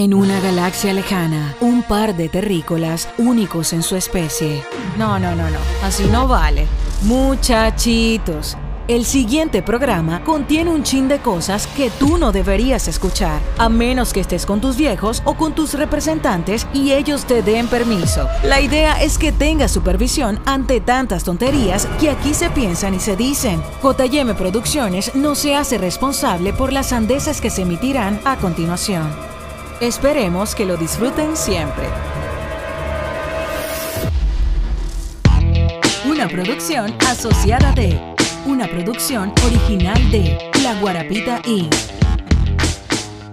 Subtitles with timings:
[0.00, 4.62] En una galaxia lejana, un par de terrícolas únicos en su especie.
[4.96, 6.66] No, no, no, no, así no vale.
[7.02, 8.56] Muchachitos,
[8.88, 14.14] el siguiente programa contiene un chin de cosas que tú no deberías escuchar, a menos
[14.14, 18.26] que estés con tus viejos o con tus representantes y ellos te den permiso.
[18.42, 23.16] La idea es que tengas supervisión ante tantas tonterías que aquí se piensan y se
[23.16, 23.62] dicen.
[23.82, 29.29] JM Producciones no se hace responsable por las sandeces que se emitirán a continuación.
[29.80, 31.86] Esperemos que lo disfruten siempre.
[36.04, 37.98] Una producción asociada de,
[38.44, 41.74] una producción original de La Guarapita Inc.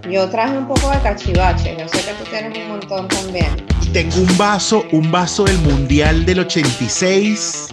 [0.09, 3.67] Yo traje un poco de cachivache, yo sé que tú tienes un montón también.
[3.81, 7.67] Y tengo un vaso, un vaso del Mundial del 86.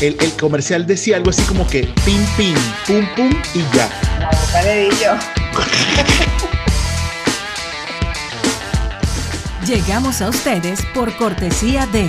[0.00, 2.54] El, el comercial decía algo así como que pim, pim,
[2.86, 3.90] pum, pum y ya.
[4.20, 6.47] La boca le di yo.
[9.68, 12.08] Llegamos a ustedes por cortesía de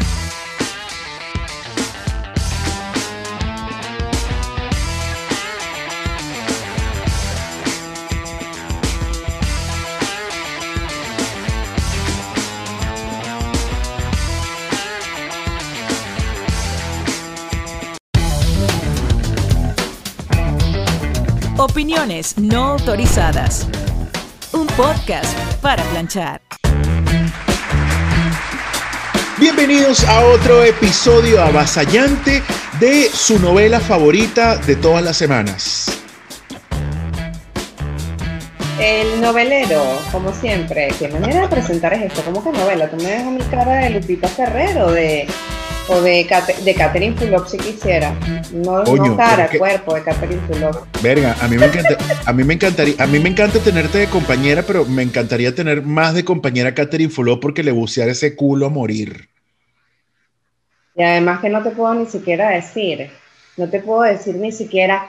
[21.57, 23.67] Opiniones no autorizadas.
[24.53, 26.48] Un podcast para planchar.
[29.39, 32.43] Bienvenidos a otro episodio avasallante
[32.77, 36.03] de su novela favorita de todas las semanas.
[38.81, 39.81] El novelero,
[40.11, 40.89] como siempre.
[40.99, 42.21] ¿Qué manera de presentar es esto?
[42.25, 42.89] ¿Cómo que novela?
[42.89, 45.25] Tú me dejas mi cara de Lupita Ferrero de,
[45.89, 46.27] o de,
[46.63, 48.13] de Catherine Fulop si quisiera.
[48.53, 50.85] No, Coño, no cara, cuerpo de Catherine Fulop.
[51.01, 54.07] Verga, a mí me encanta, a mí me encantaría, a mí me encanta tenerte de
[54.07, 58.67] compañera, pero me encantaría tener más de compañera Catherine Fulop porque le bucear ese culo
[58.67, 59.29] a morir.
[60.95, 63.09] Y además que no te puedo ni siquiera decir,
[63.57, 65.07] no te puedo decir ni siquiera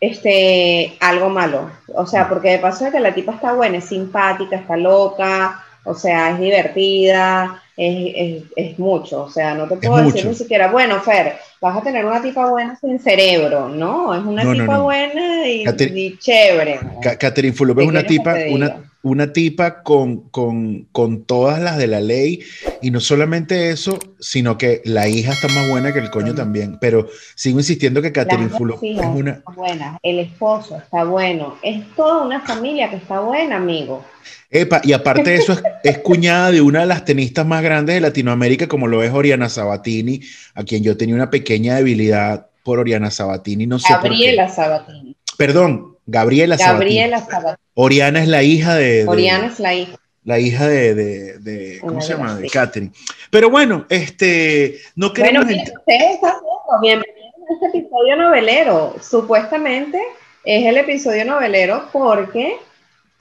[0.00, 1.70] este, algo malo.
[1.94, 5.64] O sea, porque de paso de que la tipa está buena, es simpática, está loca,
[5.84, 9.22] o sea, es divertida, es, es- es mucho.
[9.24, 10.28] O sea, no te puedo decir mucho.
[10.28, 13.68] ni siquiera, bueno, Fer, vas a tener una tipa buena sin cerebro.
[13.68, 14.82] No, es una No, tipa no.
[14.84, 15.64] buena y,
[15.94, 16.80] y chévere.
[17.02, 18.76] Ca- Catherine Fulop es ¿Qué una tipa, una?
[19.04, 22.42] Una tipa con, con, con todas las de la ley
[22.82, 26.36] y no solamente eso, sino que la hija está más buena que el coño Mm.
[26.36, 26.78] también.
[26.80, 27.06] Pero
[27.36, 32.40] sigo insistiendo que Catherine Fulop es una, buenas, el esposo está bueno, es toda una
[32.40, 34.04] familia que está buena, amigo.
[34.50, 37.94] Epa, y aparte de eso, es, es cuñada de una de las tenistas más grandes
[37.96, 40.20] de Latinoamérica, como lo es Oriana Sabatini,
[40.54, 44.08] a quien yo tenía una pequeña debilidad por Oriana Sabatini, no sé por qué.
[44.08, 45.16] Gabriela Sabatini.
[45.36, 47.30] Perdón, Gabriela, Gabriela Sabatini.
[47.32, 47.64] Sabatini.
[47.74, 49.96] Oriana es la hija de, de- Oriana es la hija.
[50.24, 52.34] la hija de, de- de- ¿cómo Una se llama?
[52.36, 52.48] De.
[52.48, 52.92] Catherine.
[53.30, 56.34] Pero bueno, este, no Bueno, queremos ent- ustedes están
[56.80, 58.96] viendo, bienvenidos a este episodio novelero.
[59.02, 59.98] Supuestamente
[60.44, 62.56] es el episodio novelero porque.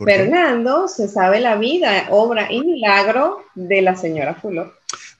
[0.05, 4.73] Fernando se sabe la vida, obra y milagro de la señora Fulop.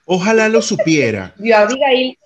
[0.06, 1.34] Ojalá lo supiera.
[1.38, 2.18] Vio a Abigail.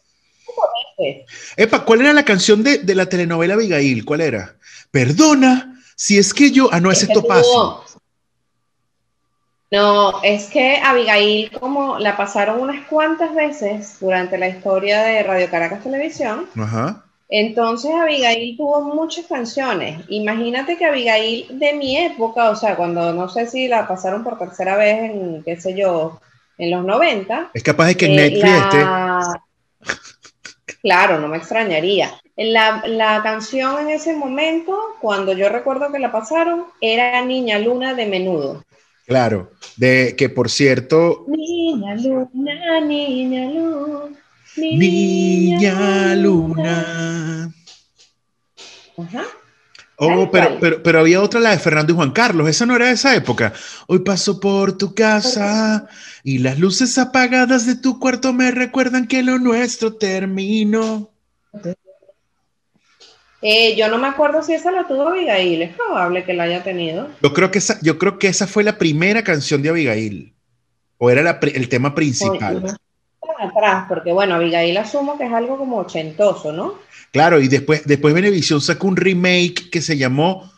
[1.56, 4.04] Epa, ¿cuál era la canción de, de la telenovela Abigail?
[4.06, 4.56] ¿Cuál era?
[4.92, 7.44] Perdona, si es que yo, ah, no, es Es que Topacio.
[7.44, 7.84] tuvo-
[9.72, 15.50] No, es que Abigail, como la pasaron unas cuantas veces durante la historia de Radio
[15.50, 17.04] Caracas Televisión, Ajá.
[17.28, 20.00] entonces Abigail tuvo muchas canciones.
[20.08, 24.40] Imagínate que Abigail de mi época, o sea, cuando no sé si la pasaron por
[24.40, 26.22] tercera vez en, qué sé yo,
[26.58, 27.52] en los 90.
[27.54, 28.78] Es capaz de que en eh, Netflix esté.
[30.88, 32.12] La- Claro, no me extrañaría.
[32.36, 37.94] La, la canción en ese momento, cuando yo recuerdo que la pasaron, era Niña Luna
[37.94, 38.64] de menudo.
[39.08, 44.18] Claro, de que por cierto, Niña luna, niña luna,
[44.58, 47.54] Niña Luna.
[48.98, 49.24] Ajá.
[50.00, 52.48] Oh, pero, pero, pero había otra, la de Fernando y Juan Carlos.
[52.48, 53.54] Esa no era de esa época.
[53.88, 55.88] Hoy paso por tu casa
[56.24, 61.10] y las luces apagadas de tu cuarto me recuerdan que lo nuestro terminó.
[63.42, 66.64] Eh, yo no me acuerdo si esa la tuvo Abigail, es probable que la haya
[66.64, 67.10] tenido.
[67.24, 70.34] Yo creo que esa, yo creo que esa fue la primera canción de Abigail.
[71.00, 72.78] O era la el tema principal.
[73.40, 76.76] Atrás, porque bueno, Abigail asumo que es algo como ochentoso, ¿no?
[77.12, 80.52] Claro, y después, después Venevisión sacó un remake que se llamó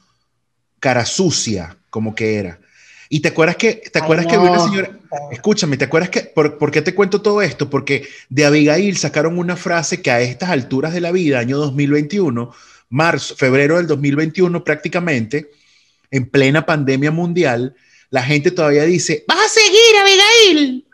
[0.80, 2.60] Cara Sucia, como que era.
[3.10, 4.92] Y te acuerdas que, te Ay, acuerdas que había una señora,
[5.32, 7.70] escúchame, ¿te acuerdas que, por, por qué te cuento todo esto?
[7.70, 12.54] Porque de Abigail sacaron una frase que a estas alturas de la vida, año 2021,
[12.90, 15.50] marzo, febrero del 2021 prácticamente,
[16.12, 17.76] en plena pandemia mundial,
[18.10, 20.86] la gente todavía dice, vas a seguir, Abigail.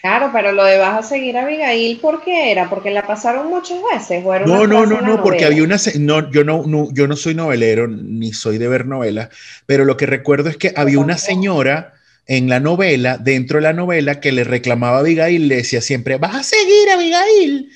[0.00, 2.70] Claro, pero lo de vas a seguir a Abigail, ¿por qué era?
[2.70, 4.24] ¿Porque la pasaron muchas veces?
[4.24, 7.16] ¿O era No, no, no, no, porque había una, no, yo no, no, yo no
[7.16, 9.28] soy novelero, ni soy de ver novelas,
[9.66, 11.94] pero lo que recuerdo es que había una señora
[12.26, 16.16] en la novela, dentro de la novela, que le reclamaba a Abigail, le decía siempre,
[16.16, 17.70] vas a seguir, Abigail.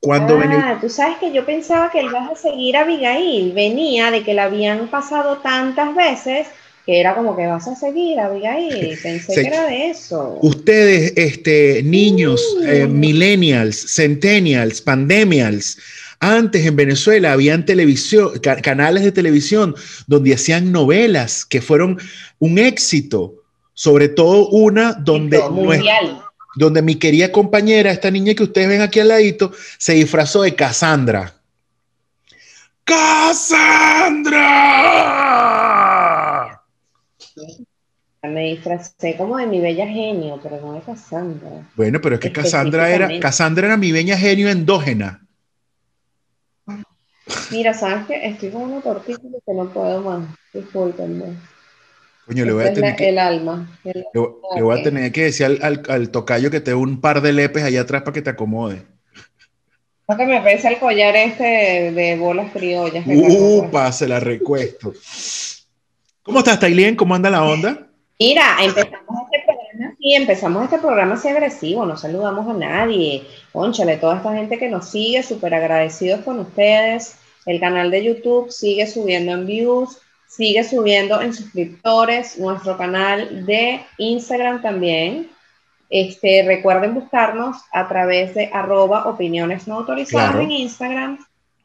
[0.00, 4.10] Cuando Ah, tú sabes que yo pensaba que el vas a seguir a Abigail venía
[4.10, 6.48] de que la habían pasado tantas veces
[6.90, 8.98] que era como que vas a seguir a Abigail.
[9.00, 10.36] Pensé que era de eso.
[10.42, 15.78] Ustedes, este, niños, eh, millennials, centennials, pandemials,
[16.18, 19.76] antes en Venezuela habían televisión, ca- canales de televisión
[20.08, 21.96] donde hacían novelas que fueron
[22.40, 23.36] un éxito,
[23.72, 25.40] sobre todo una donde,
[26.56, 30.56] donde mi querida compañera, esta niña que ustedes ven aquí al ladito, se disfrazó de
[30.56, 31.34] Cassandra.
[32.82, 34.40] ¡Cassandra!
[38.22, 41.66] Me disfracé como de mi bella genio, pero no de Cassandra.
[41.74, 43.08] Bueno, pero es que Cassandra era.
[43.18, 45.26] Cassandra era mi veña genio endógena.
[47.50, 48.26] Mira, ¿sabes qué?
[48.28, 50.28] Estoy con una tortilla que no puedo más.
[50.52, 51.36] Discúlpenme.
[52.26, 53.78] Coño, le voy a Esta es tener que, el alma.
[53.84, 54.20] El- le,
[54.56, 57.22] le voy a tener que decir al, al- al tocayo que te dé un par
[57.22, 58.82] de lepes allá atrás para que te acomode.
[60.08, 63.04] Lo que me parece el collar este de, de bolas criollas.
[63.06, 64.92] Upa, se la recuesto.
[66.22, 66.96] ¿Cómo estás, Tailien?
[66.96, 67.89] ¿Cómo anda la onda?
[68.20, 73.26] Mira, empezamos este programa y empezamos este programa así agresivo, no saludamos a nadie.
[73.50, 77.16] Conchale, toda esta gente que nos sigue, súper agradecidos con ustedes.
[77.46, 83.80] El canal de YouTube sigue subiendo en views, sigue subiendo en suscriptores, nuestro canal de
[83.96, 85.30] Instagram también.
[85.88, 90.44] Este, recuerden buscarnos a través de arroba opiniones no autorizadas Claro.
[90.44, 91.18] en Instagram,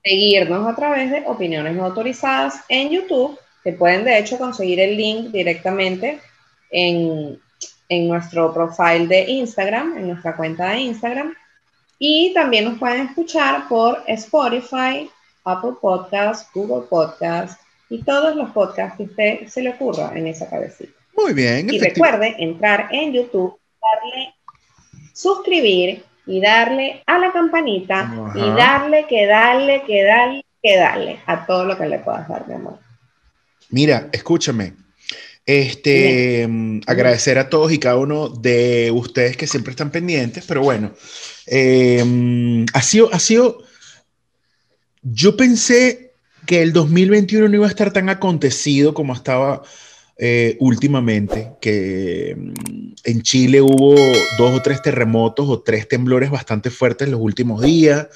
[0.05, 4.95] seguirnos a través de opiniones no autorizadas en YouTube, que pueden de hecho conseguir el
[4.95, 6.21] link directamente
[6.71, 7.39] en,
[7.89, 11.33] en nuestro profile de Instagram, en nuestra cuenta de Instagram.
[11.99, 15.09] Y también nos pueden escuchar por Spotify,
[15.45, 17.57] Apple Podcasts, Google Podcasts
[17.89, 20.91] y todos los podcasts que a usted se le ocurra en esa cabecita.
[21.15, 21.69] Muy bien.
[21.73, 24.33] Y recuerde entrar en YouTube, darle
[25.13, 28.33] suscribir y darle a la campanita Ajá.
[28.35, 32.47] y darle que darle, que darle, que darle a todo lo que le puedas dar,
[32.47, 32.79] mi amor.
[33.69, 34.73] Mira, escúchame.
[35.45, 40.61] Este, mm, agradecer a todos y cada uno de ustedes que siempre están pendientes, pero
[40.61, 40.93] bueno,
[41.45, 43.63] eh, mm, ha sido, ha sido,
[45.03, 46.13] yo pensé
[46.47, 49.61] que el 2021 no iba a estar tan acontecido como estaba
[50.17, 53.95] eh, últimamente, que mm, en Chile hubo
[54.39, 58.07] dos o tres terremotos o tres temblores bastante fuertes los últimos días.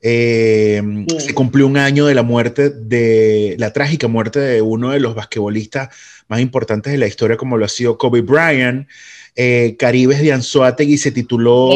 [0.00, 1.20] Eh, Sí.
[1.20, 5.14] Se cumplió un año de la muerte, de la trágica muerte de uno de los
[5.14, 5.88] basquetbolistas
[6.28, 8.86] más importantes de la historia, como lo ha sido Kobe Bryant.
[9.34, 11.70] Eh, Caribes de Anzuategui se tituló,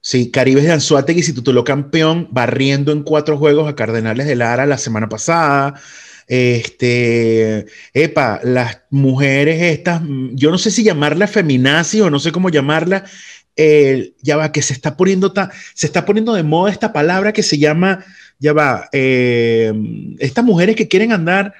[0.00, 4.66] sí, Caribes de Anzuategui se tituló campeón, barriendo en cuatro juegos a Cardenales de Lara
[4.66, 5.74] la semana pasada.
[6.26, 12.30] Este, epa, las mujeres estas, mm, yo no sé si llamarla feminazi o no sé
[12.30, 13.04] cómo llamarla,
[13.56, 17.42] ya va, que se está poniendo ta- se está poniendo de moda esta palabra que
[17.42, 18.04] se llama,
[18.38, 19.72] ya va, eh,
[20.18, 21.52] estas mujeres que quieren andar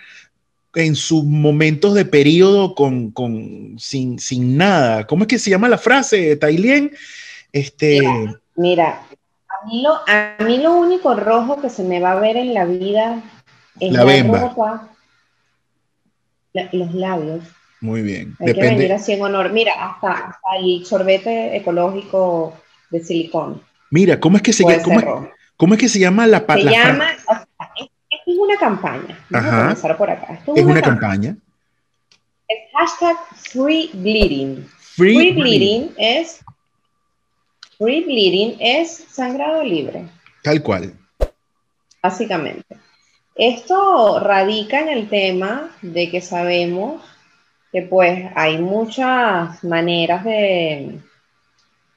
[0.75, 5.07] en sus momentos de periodo con, con sin, sin nada.
[5.07, 6.93] ¿Cómo es que se llama la frase, Tailien?
[7.53, 8.01] Este,
[8.57, 9.03] Mira,
[9.49, 12.55] a mí, lo, a mí lo único rojo que se me va a ver en
[12.55, 13.21] la vida
[13.81, 14.05] es La
[14.39, 14.89] ropa,
[16.53, 17.45] la- los labios.
[17.81, 18.37] Muy bien.
[18.41, 19.51] Hay que venir así en honor.
[19.53, 22.55] Mira, hasta, hasta el sorbete ecológico
[22.91, 23.63] de silicón.
[23.91, 24.83] Mira, ¿cómo es que se llama?
[24.83, 25.29] ¿Cómo, es- rojo.
[25.57, 26.73] cómo es que se llama la Se palabra?
[26.73, 27.47] llama, o sea,
[27.77, 27.87] es,
[28.27, 29.19] es una campaña.
[29.31, 29.57] Vamos Ajá.
[29.57, 30.35] a comenzar por acá.
[30.35, 31.37] Esto Es una campaña.
[32.49, 34.67] Es hashtag free bleeding.
[34.97, 36.41] Free, Free bleeding, bleeding es
[37.79, 40.05] free bleeding es sangrado libre.
[40.43, 40.93] Tal cual.
[42.03, 42.77] básicamente.
[43.35, 47.03] Esto radica en el tema de que sabemos
[47.73, 51.01] que pues hay muchas maneras de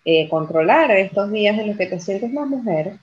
[0.06, 3.00] eh, controlar estos días en los que te sientes más mujer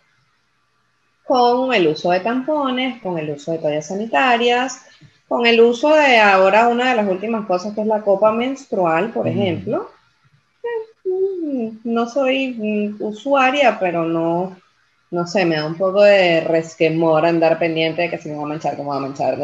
[1.25, 4.83] con el uso de tampones, con el uso de toallas sanitarias,
[5.29, 9.11] con el uso de ahora una de las últimas cosas que es la copa menstrual,
[9.13, 9.29] por Mm.
[9.29, 9.91] ejemplo.
[11.05, 14.57] Mm, No soy mm, usuaria, pero no,
[15.11, 18.45] no sé, me da un poco de resquemor andar pendiente de que si me voy
[18.45, 19.39] a manchar, me voy a manchar.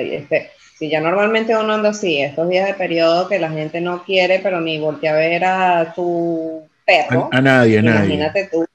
[0.00, 4.04] Este, si ya normalmente uno anda así, estos días de periodo que la gente no
[4.04, 8.14] quiere, pero ni voltea a ver a tu perro, A, a nadie, a nadie.
[8.14, 8.66] imagínate tú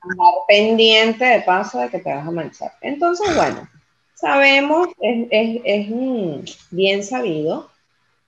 [0.00, 2.72] andar pendiente de paso de que te vas a manchar.
[2.80, 3.68] Entonces, bueno,
[4.14, 5.86] sabemos, es,
[6.70, 7.70] bien sabido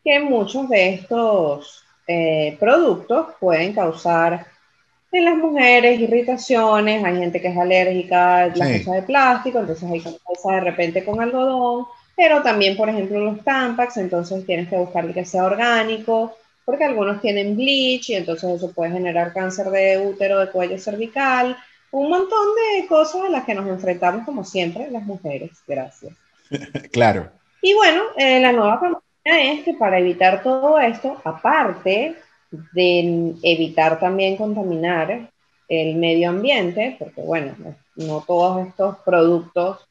[0.05, 4.47] que muchos de estos eh, productos pueden causar
[5.11, 9.91] en las mujeres irritaciones, hay gente que es alérgica a las cosas de plástico, entonces
[9.91, 14.77] hay que de repente con algodón, pero también, por ejemplo, los Tampax, entonces tienes que
[14.77, 19.99] buscar que sea orgánico, porque algunos tienen bleach y entonces eso puede generar cáncer de
[19.99, 21.57] útero, de cuello cervical,
[21.93, 25.51] un montón de cosas a las que nos enfrentamos como siempre las mujeres.
[25.67, 26.15] Gracias.
[26.93, 27.31] claro.
[27.63, 29.03] Y bueno, eh, la nueva campaña
[29.53, 32.17] es que para evitar todo esto, aparte
[32.51, 35.31] de evitar también contaminar
[35.69, 37.55] el medio ambiente, porque bueno,
[37.97, 39.87] no todos estos productos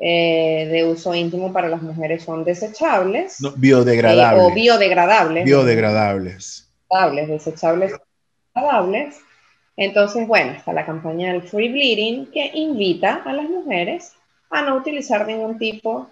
[0.00, 3.38] eh, de uso íntimo para las mujeres son desechables.
[3.56, 4.44] biodegradables.
[4.44, 5.44] o biodegradables.
[5.44, 6.68] Biodegradables.
[6.88, 7.92] Desechables, desechables.
[9.76, 14.12] Entonces, bueno, está la campaña del Free Bleeding que invita a las mujeres
[14.50, 16.08] a no utilizar ningún tipo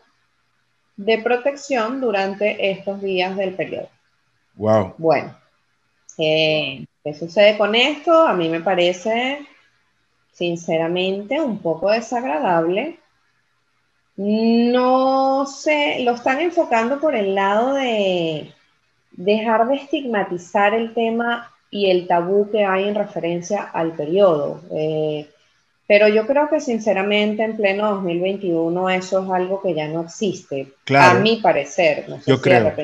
[0.97, 3.89] de protección durante estos días del periodo.
[4.55, 4.95] Wow.
[4.99, 5.37] Bueno,
[6.19, 8.27] eh, ¿qué sucede con esto?
[8.27, 9.47] A mí me parece,
[10.33, 12.99] sinceramente, un poco desagradable
[14.17, 18.53] no sé, lo están enfocando por el lado de
[19.13, 24.63] dejar de estigmatizar el tema y el tabú que hay en referencia al periodo.
[24.73, 25.29] Eh,
[25.87, 30.73] pero yo creo que sinceramente en pleno 2021 eso es algo que ya no existe,
[30.99, 32.07] a mi parecer.
[32.09, 32.75] No sé yo creo.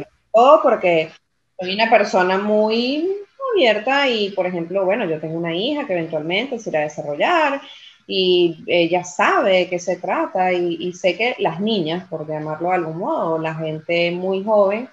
[0.62, 1.10] porque
[1.58, 3.08] soy una persona muy
[3.52, 7.60] abierta y, por ejemplo, bueno, yo tengo una hija que eventualmente se irá a desarrollar
[8.06, 12.74] y ella sabe de qué se trata y, sé que las niñas, por llamarlo de
[12.74, 14.88] algún modo, la gente muy joven,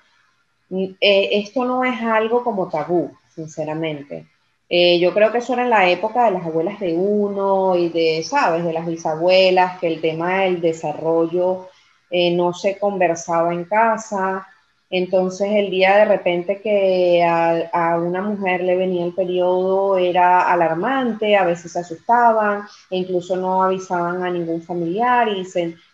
[0.70, 4.28] mm, eh, esto no es algo como tabú, sinceramente.
[4.70, 7.90] Eh, yo creo que eso era en la época de las abuelas de uno y
[7.90, 11.70] de, ¿sabes?, de las bisabuelas, que el tema del desarrollo
[12.12, 14.48] eh, no se conversaba en casa,
[14.92, 21.36] entonces el día de repente que a, una mujer le venía el periodo era alarmante,
[21.36, 25.46] a veces se asustaban e incluso no avisaban a ningún familiar y,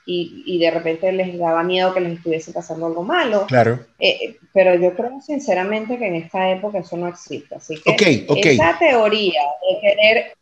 [0.06, 3.46] y, de repente les daba miedo que les estuviese pasando algo malo.
[3.48, 3.80] Claro.
[4.00, 7.56] Eh, pero yo creo sinceramente que en esta época eso no existe.
[7.56, 10.36] Así que okay, esa teoría de querer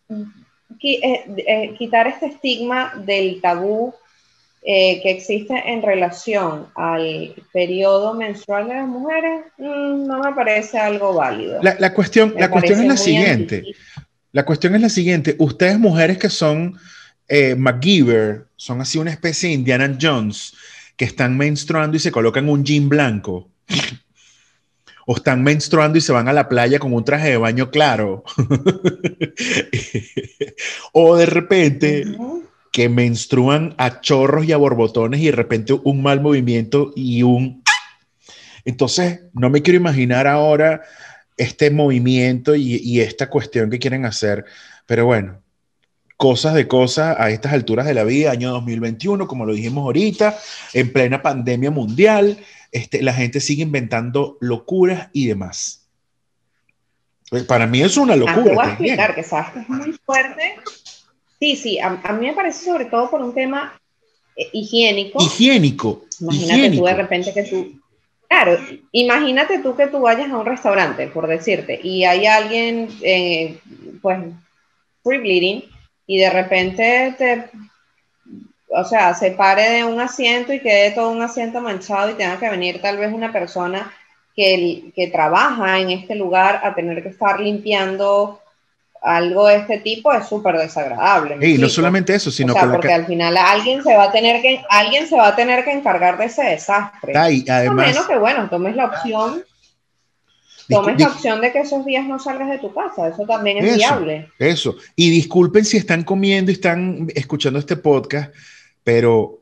[0.79, 3.93] eh, eh, quitar este estigma del tabú
[4.65, 10.79] eh, que existe en relación al periodo menstrual de las mujeres mm, no me parece
[10.79, 11.61] algo válido.
[11.61, 13.65] La, cuestión, la cuestión es la siguiente.
[14.31, 15.35] La cuestión es la siguiente.
[15.37, 16.77] Ustedes mujeres que son
[17.27, 20.53] eh, MacGyver, son así una especie de Indiana Jones,
[20.95, 23.49] que están menstruando y se colocan un jean blanco.
[25.05, 28.23] o están menstruando y se van a la playa con un traje de baño claro.
[30.93, 32.05] o de repente
[32.73, 37.63] que menstruan a chorros y a borbotones y de repente un mal movimiento y un...
[38.65, 40.81] Entonces, no me quiero imaginar ahora
[41.37, 44.45] este movimiento y, esta cuestión que quieren hacer,
[44.87, 45.39] pero bueno,
[46.17, 50.35] cosas de cosas a estas alturas de la vida, año 2021, como lo dijimos ahorita,
[50.73, 52.39] en plena pandemia mundial,
[52.71, 55.87] este, la gente sigue inventando locuras y demás.
[57.29, 58.39] Pues, para mí es una locura.
[58.39, 60.55] Ah, te voy a explicar que sabes que es muy fuerte
[61.43, 63.77] Sí, sí, a, mí me parece sobre todo por un tema
[64.33, 65.21] eh, higiénico.
[65.21, 66.05] Higiénico.
[66.21, 67.81] Imagínate tú de repente que tú,
[68.29, 68.57] claro,
[68.93, 73.59] imagínate tú que tú vayas a un restaurante, por decirte, y hay alguien, eh,
[74.01, 74.19] pues,
[75.03, 75.65] free bleeding,
[76.07, 77.49] y de repente te,
[78.69, 82.39] o sea, se pare de un asiento y quede todo un asiento manchado y tenga
[82.39, 83.91] que venir tal vez una persona
[84.33, 88.39] que, que trabaja en este lugar a tener que estar limpiando
[89.03, 91.37] algo de este tipo es súper desagradable.
[91.45, 94.63] Y no solamente eso, sino que porque al final alguien se va a tener que
[94.69, 97.13] alguien se va a tener que encargar de ese desastre.
[97.31, 99.43] y además, menos que bueno, tomes la opción
[100.69, 103.75] tomes la opción de que esos días no salgas de tu casa, eso también es
[103.75, 104.29] viable.
[104.39, 104.77] Eso.
[104.95, 108.33] Y disculpen si están comiendo y están escuchando este podcast,
[108.83, 109.39] pero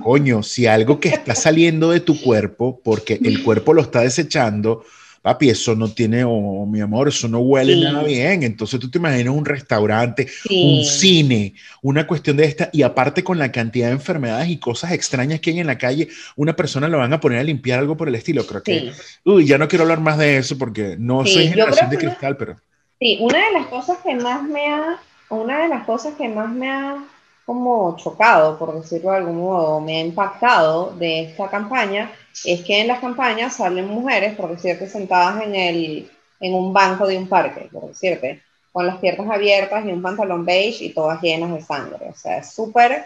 [0.00, 4.84] coño, si algo que está saliendo de tu cuerpo, porque el cuerpo lo está desechando,
[5.22, 8.42] papi, eso no tiene, oh, mi amor, eso no huele nada bien.
[8.42, 13.38] Entonces tú te imaginas un restaurante, un cine, una cuestión de esta, y aparte con
[13.38, 16.98] la cantidad de enfermedades y cosas extrañas que hay en la calle, una persona lo
[16.98, 18.44] van a poner a limpiar algo por el estilo.
[18.44, 18.92] Creo que,
[19.24, 22.56] uy, ya no quiero hablar más de eso porque no soy generación de cristal, pero...
[22.98, 26.52] Sí, una de las cosas que más me ha, una de las cosas que más
[26.52, 27.04] me ha
[27.44, 32.12] como chocado, por decirlo de algún modo, me ha impactado de esta campaña,
[32.44, 37.06] es que en las campañas salen mujeres, por decirte, sentadas en, el, en un banco
[37.06, 41.20] de un parque, por decirte, con las piernas abiertas y un pantalón beige y todas
[41.20, 42.08] llenas de sangre.
[42.08, 43.04] O sea, es súper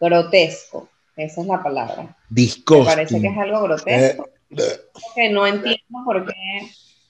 [0.00, 0.88] grotesco.
[1.16, 2.16] Esa es la palabra.
[2.80, 4.28] Me parece que es algo grotesco.
[5.14, 6.68] que no entiendo por qué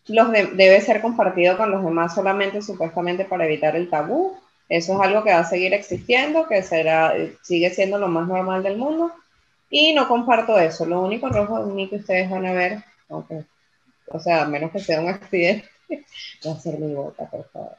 [0.08, 4.36] los debe ser compartido con los demás solamente supuestamente para evitar el tabú.
[4.68, 8.62] Eso es algo que va a seguir existiendo, que será, sigue siendo lo más normal
[8.62, 9.12] del mundo.
[9.70, 10.86] Y no comparto eso.
[10.86, 12.78] Lo único rojo ni que ustedes van a ver,
[13.08, 15.68] o sea, a menos que sea un accidente,
[16.46, 17.76] va a ser mi bota, por favor.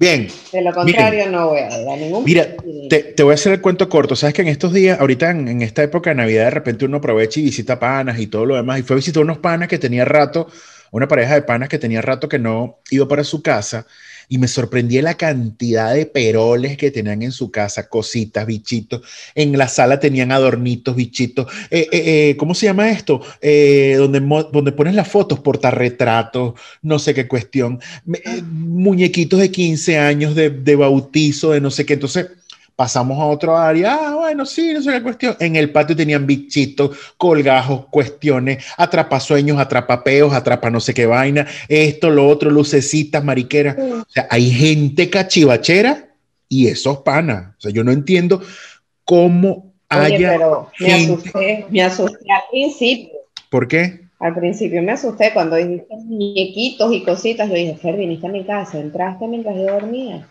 [0.00, 0.28] Bien.
[0.50, 2.24] De lo contrario, no voy a dar ningún.
[2.24, 2.56] Mira,
[2.88, 4.16] te, voy a hacer el cuento corto.
[4.16, 7.38] Sabes que en estos días, ahorita en, esta época de Navidad, de repente uno aprovecha
[7.38, 8.80] y visita panas y todo lo demás.
[8.80, 10.46] Y fue a visitar unos panas que tenía rato,
[10.90, 13.86] una pareja de panas que tenía rato que no iba para su casa
[14.30, 19.02] y me sorprendí la cantidad de peroles que tenían en su casa, cositas, bichitos.
[19.34, 21.52] En la sala tenían adornitos, bichitos.
[21.68, 23.20] Eh, eh, eh, ¿Cómo se llama esto?
[23.20, 24.20] donde,
[24.52, 27.80] donde pones las fotos, portarretratos, no sé qué cuestión.
[28.52, 31.94] muñequitos de 15 años de, de bautizo, de no sé qué.
[31.94, 32.28] Entonces,
[32.80, 35.36] Pasamos a otro área, ah, bueno, sí, no sé qué cuestión.
[35.38, 42.08] En el patio tenían bichitos, colgajos, cuestiones, atrapasueños, atrapapeos, atrapa no sé qué vaina, esto,
[42.08, 43.76] lo otro, lucecitas, mariqueras.
[43.78, 46.08] O sea, hay gente cachivachera
[46.48, 47.54] y esos panas.
[47.58, 48.40] O sea, yo no entiendo
[49.04, 50.30] cómo haya.
[50.30, 53.18] Pero me asusté, me asusté al principio.
[53.50, 54.08] ¿Por qué?
[54.20, 57.46] Al principio me asusté cuando dijiste muñequitos y cositas.
[57.46, 60.26] Yo dije, Fer, viniste a mi casa, entraste mientras yo dormía.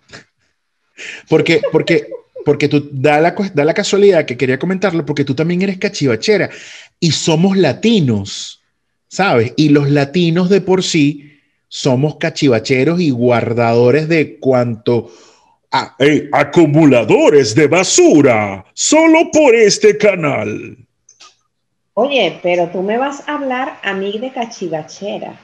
[1.30, 2.08] Porque, porque
[2.50, 6.50] porque tú da la, da la casualidad que quería comentarlo, porque tú también eres cachivachera
[7.00, 8.64] y somos latinos,
[9.08, 9.54] ¿sabes?
[9.56, 15.12] Y los latinos de por sí somos cachivacheros y guardadores de cuanto
[15.70, 15.96] a
[16.32, 20.76] acumuladores de basura, solo por este canal.
[21.94, 25.40] Oye, pero tú me vas a hablar a de cachivachera.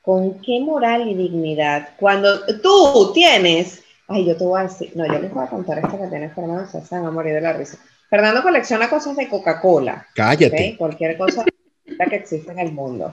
[0.00, 1.90] ¿Con qué moral y dignidad?
[1.98, 5.78] Cuando tú tienes Ay, yo te voy a decir, no, yo les voy a contar
[5.78, 7.78] esto que tiene Fernando, se van a morir de la risa.
[8.08, 10.06] Fernando colecciona cosas de Coca-Cola.
[10.14, 10.76] Cállate.
[10.78, 11.44] Cualquier cosa
[12.10, 13.12] que existe en el mundo.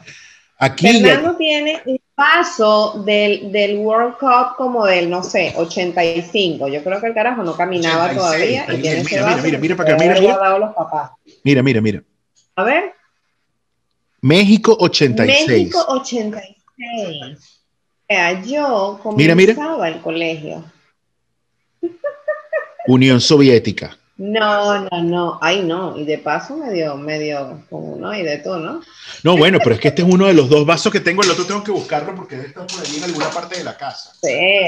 [0.60, 6.67] Aquí Fernando tiene un paso del, del, World Cup como del, no sé, 85.
[6.67, 8.65] Yo creo que el carajo no caminaba todavía.
[8.72, 10.60] Y tiene mira, mira, mira, mira, para que mira, mira.
[10.60, 11.12] los papás.
[11.44, 12.04] Mira, mira, mira.
[12.56, 12.94] A ver.
[14.22, 15.48] México 86.
[15.50, 16.56] México 86.
[17.34, 19.88] O sea, yo comenzaba mira, mira.
[19.88, 20.63] el colegio
[22.88, 23.98] Unión Soviética.
[24.15, 25.39] No, no, no.
[25.41, 25.98] Ay, no.
[25.98, 28.13] Y de paso medio, medio, como, ¿no?
[28.13, 28.82] Y de todo, ¿no?
[29.24, 31.24] No, bueno, pero es que este es uno de los dos vasos que tengo.
[31.24, 33.76] El otro tengo que buscarlo porque debe estar por allí en alguna parte de la
[33.76, 34.13] casa.
[34.22, 34.67] Sí.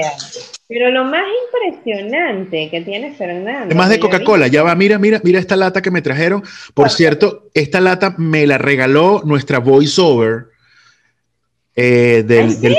[0.68, 3.66] Pero lo más impresionante que tiene Fernando.
[3.66, 6.42] Además de Coca-Cola, ya va, mira, mira, mira esta lata que me trajeron.
[6.74, 10.46] Por cierto, esta lata me la regaló nuestra voiceover.
[11.76, 12.78] Eh, del, ¿En serio?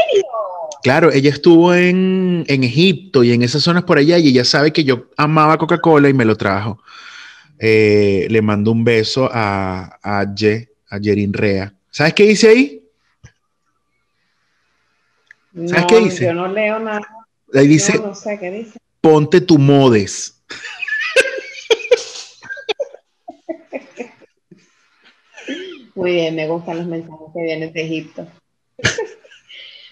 [0.87, 4.85] Claro, ella estuvo en, Egipto y en esas zonas por allá y ella sabe que
[4.85, 6.81] yo amaba Coca-Cola y me lo trajo.
[7.59, 11.73] Eh, le mando un beso a, a, a Yerin Rea.
[11.91, 12.83] ¿Sabes qué dice ahí?
[15.67, 16.23] ¿Sabes qué dice?
[16.23, 17.01] Yo no leo nada.
[17.53, 18.79] Ahí dice, no, sé qué dice.
[19.01, 20.41] Ponte tu modes.
[25.95, 28.25] Muy bien, me gustan los mensajes que vienen de Egipto.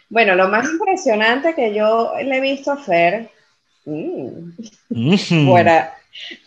[0.09, 3.29] Bueno, lo más impresionante que yo le he visto a Fer,
[3.85, 4.51] mm,
[5.45, 5.95] fuera,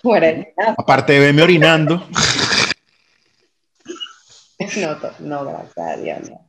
[0.00, 2.06] fuera Aparte de verme orinando.
[4.76, 6.48] no, no, gracias a Dios, no.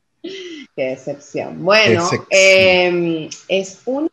[0.76, 1.64] Qué excepción.
[1.64, 4.10] Bueno, em, es una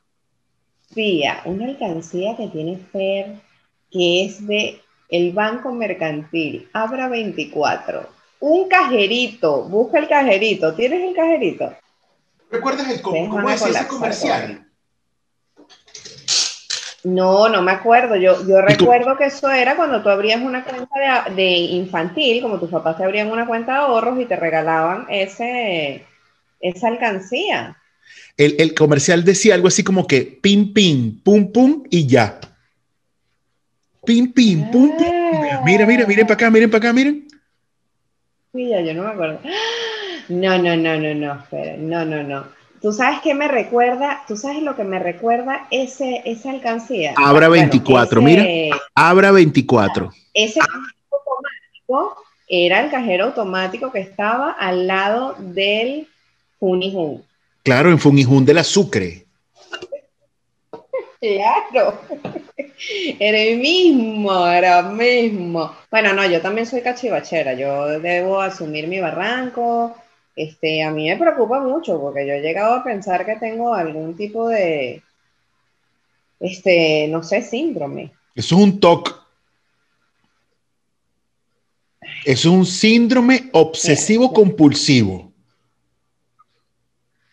[0.88, 3.34] alcancía, una alcancía que tiene Fer,
[3.90, 8.08] que es de el Banco Mercantil, Abra 24.
[8.40, 10.74] Un cajerito, busca el cajerito.
[10.74, 11.74] ¿Tienes el cajerito?
[12.50, 14.66] ¿Recuerdas el, cómo, es ese comercial?
[17.06, 18.16] No, no me acuerdo.
[18.16, 22.70] Yo, yo recuerdo que eso era cuando tú abrías una cuenta de, infantil, como tus
[22.70, 26.04] papás te abrían una cuenta de ahorros y te regalaban ese,
[26.60, 27.76] esa alcancía.
[28.36, 32.40] El, comercial decía algo así como que pim, pim, pum, pum y ya.
[34.04, 35.06] Pim, pim, pum, pum.
[35.64, 37.26] Mira, mira, miren para acá, miren para acá, miren.
[38.52, 39.40] Mira, yo no me acuerdo.
[40.28, 41.44] No, no, no, no, no,
[41.78, 42.44] no, no, no.
[42.82, 44.22] ¿Tú sabes qué me recuerda?
[44.28, 47.14] ¿Tú sabes lo que me recuerda ese, esa alcancía?
[47.16, 48.44] Abra 24, mira.
[48.94, 50.10] Abra 24.
[50.34, 56.06] Ese cajero automático era el cajero automático que estaba al lado del
[56.60, 57.24] Funijun.
[57.62, 59.24] Claro, en Funijun de la Sucre.
[61.18, 61.98] Claro.
[63.18, 65.74] Era el mismo, era el mismo.
[65.90, 67.54] Bueno, no, yo también soy cachivachera.
[67.54, 69.96] Yo debo asumir mi barranco
[70.36, 74.16] este, a mí me preocupa mucho porque yo he llegado a pensar que tengo algún
[74.16, 75.02] tipo de,
[76.38, 78.12] este, no sé, síndrome.
[78.34, 79.26] Eso es un TOC.
[82.26, 85.32] es un síndrome obsesivo compulsivo.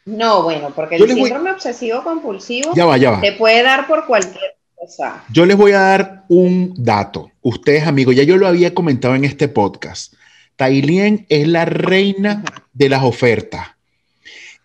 [0.06, 2.74] No, bueno, porque el síndrome obsesivo compulsivo
[3.22, 5.24] te puede dar por cualquier cosa.
[5.32, 7.32] Yo les voy a dar un dato.
[7.42, 10.14] Ustedes, amigos, ya yo lo había comentado en este podcast.
[10.56, 13.68] Tailien es la reina de las ofertas.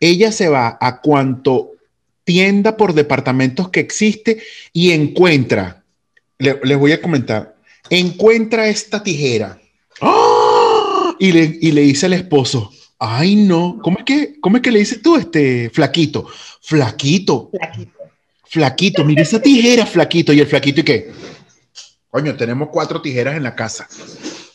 [0.00, 1.72] Ella se va a cuanto
[2.24, 5.82] tienda por departamentos que existe y encuentra,
[6.38, 7.56] les voy a comentar,
[7.90, 9.58] encuentra esta tijera
[10.00, 11.16] ¡Ah!
[11.18, 14.70] y, le, y le dice al esposo, ay no, ¿cómo es que, cómo es que
[14.70, 16.26] le dices tú, este flaquito?
[16.60, 17.50] Flaquito.
[17.50, 17.98] Flaquito.
[18.50, 20.32] Flaquito, mira esa tijera, flaquito.
[20.32, 21.12] Y el flaquito, ¿y qué?
[22.10, 23.86] Coño, tenemos cuatro tijeras en la casa.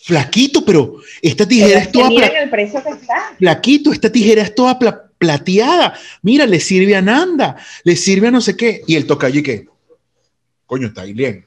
[0.06, 2.10] Flaquito, pero esta tijera es toda.
[2.10, 3.36] el precio que está.
[3.38, 4.78] Flaquito, esta tijera es toda
[5.18, 5.98] plateada.
[6.22, 8.82] Mira, le sirve a Nanda, le sirve a no sé qué.
[8.86, 9.66] Y el tocayo, ¿y qué?
[10.66, 11.46] Coño, está ahí bien.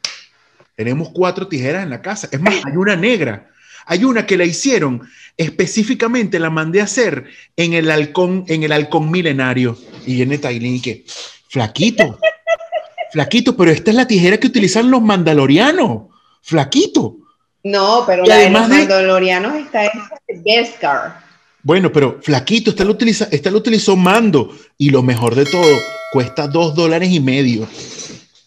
[0.74, 2.30] Tenemos cuatro tijeras en la casa.
[2.32, 3.50] Es más, hay una negra.
[3.84, 8.72] Hay una que la hicieron específicamente, la mandé a hacer en el halcón, en el
[8.72, 9.76] halcón milenario.
[10.06, 11.04] Y viene Tailín y que,
[11.50, 12.18] flaquito,
[13.12, 16.04] flaquito, pero esta es la tijera que utilizan los mandalorianos.
[16.40, 17.18] Flaquito.
[17.66, 21.20] No, pero la de los mandalorianos está en Beskar.
[21.64, 25.76] Bueno, pero flaquito, esta lo, utiliza, esta lo utilizó Mando y lo mejor de todo,
[26.12, 27.66] cuesta dos dólares y medio.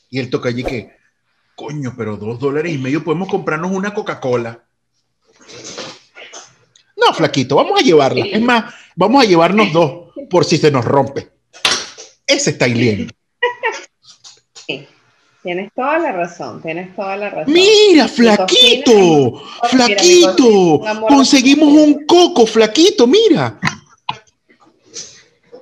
[0.09, 0.95] Y él toca allí que,
[1.53, 4.63] coño, pero dos dólares y medio podemos comprarnos una Coca-Cola.
[6.95, 8.25] No, flaquito, vamos a llevarla.
[8.25, 11.29] Es más, vamos a llevarnos dos por si se nos rompe.
[12.25, 13.11] Ese está bien.
[15.49, 17.51] Tienes toda la razón, tienes toda la razón.
[17.51, 23.59] Mira, flaquito, flaquito, conseguimos un coco, flaquito, mira.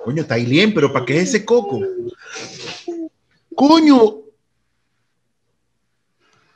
[0.04, 1.80] Coño, está bien, pero ¿para qué es ese coco?
[3.54, 4.16] Coño,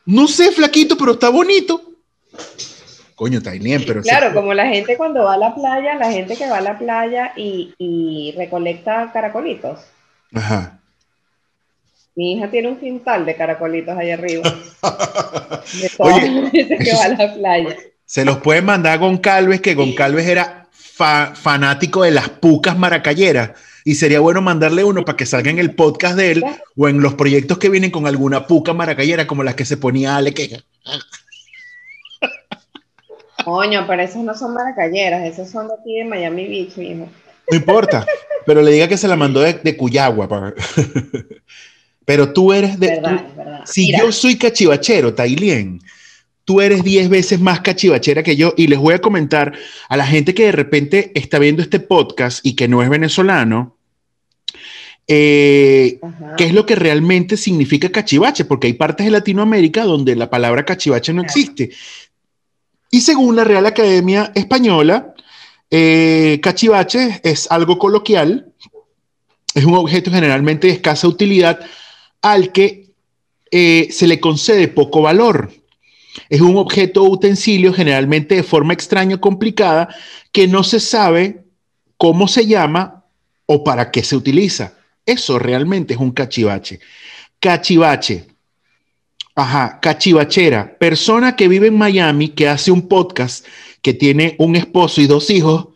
[0.04, 1.80] no sé, flaquito, pero está bonito.
[3.14, 4.02] Coño, está bien, pero...
[4.02, 6.78] Claro, como la gente cuando va a la playa, la gente que va a la
[6.78, 9.80] playa y, y recolecta caracolitos.
[10.34, 10.81] Ajá.
[12.14, 14.42] Mi hija tiene un quintal de caracolitos ahí arriba.
[15.80, 17.76] De todas que va a la playa.
[18.04, 20.68] Se los puede mandar a Goncalves, que Goncalves era
[21.34, 23.52] fanático de las pucas maracayeras.
[23.84, 26.44] Y sería bueno mandarle uno para que salga en el podcast de él
[26.76, 30.16] o en los proyectos que vienen con alguna puca maracayera, como las que se ponía
[30.16, 30.58] Ale queja.
[33.44, 37.08] Coño, pero esas no son maracayeras, esas son de aquí de Miami Beach, hijo.
[37.50, 38.06] No importa,
[38.46, 40.28] pero le diga que se la mandó de, de Cuyagua.
[40.28, 40.54] Para...
[42.04, 43.00] Pero tú eres de...
[43.64, 45.80] Si yo soy cachivachero, Tailien,
[46.44, 49.52] tú eres 10 veces más cachivachera que yo y les voy a comentar
[49.88, 53.76] a la gente que de repente está viendo este podcast y que no es venezolano,
[55.06, 56.00] eh,
[56.36, 60.64] qué es lo que realmente significa cachivache, porque hay partes de Latinoamérica donde la palabra
[60.64, 61.70] cachivache no existe.
[62.90, 65.14] Y según la Real Academia Española,
[65.70, 68.52] eh, cachivache es algo coloquial,
[69.54, 71.60] es un objeto generalmente de escasa utilidad
[72.22, 72.90] al que
[73.50, 75.52] eh, se le concede poco valor.
[76.28, 79.94] Es un objeto o utensilio generalmente de forma extraña o complicada
[80.30, 81.44] que no se sabe
[81.96, 83.04] cómo se llama
[83.46, 84.74] o para qué se utiliza.
[85.04, 86.80] Eso realmente es un cachivache.
[87.40, 88.26] Cachivache.
[89.34, 90.76] Ajá, cachivachera.
[90.78, 93.46] Persona que vive en Miami, que hace un podcast,
[93.80, 95.68] que tiene un esposo y dos hijos,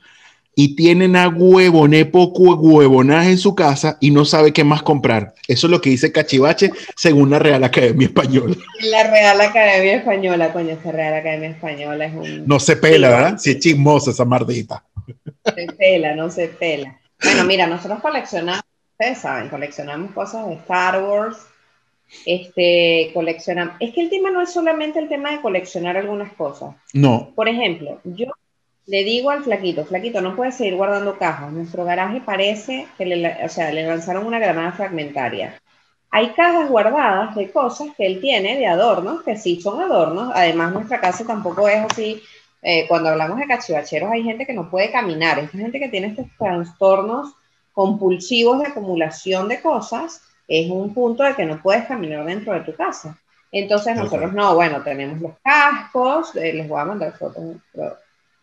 [0.59, 5.35] y tienen a huevoné poco huevonaje en su casa y no sabe qué más comprar.
[5.47, 8.57] Eso es lo que dice Cachivache según la Real Academia Española.
[8.91, 12.47] La Real Academia Española, coño, esa Real Academia Española es un...
[12.49, 13.39] No se pela, ¿verdad?
[13.39, 14.83] Si es chismosa esa mardita.
[15.45, 16.99] Se pela, no se pela.
[17.23, 21.37] Bueno, mira, nosotros coleccionamos, ustedes saben, coleccionamos cosas de Star Wars,
[22.25, 23.75] este, coleccionamos...
[23.79, 26.75] Es que el tema no es solamente el tema de coleccionar algunas cosas.
[26.95, 27.33] No.
[27.35, 28.29] Por ejemplo, yo
[28.87, 31.53] le digo al flaquito, flaquito, no puedes seguir guardando cajas.
[31.53, 35.61] Nuestro garaje parece que le, o sea, le lanzaron una granada fragmentaria.
[36.11, 40.31] Hay cajas guardadas de cosas que él tiene de adornos, que sí son adornos.
[40.35, 42.23] Además, nuestra casa tampoco es así.
[42.63, 45.39] Eh, cuando hablamos de cachivacheros, hay gente que no puede caminar.
[45.39, 47.35] Esta gente que tiene estos trastornos
[47.73, 52.61] compulsivos de acumulación de cosas, es un punto de que no puedes caminar dentro de
[52.61, 53.19] tu casa.
[53.53, 57.57] Entonces, nosotros no, bueno, tenemos los cascos, eh, les voy a mandar fotos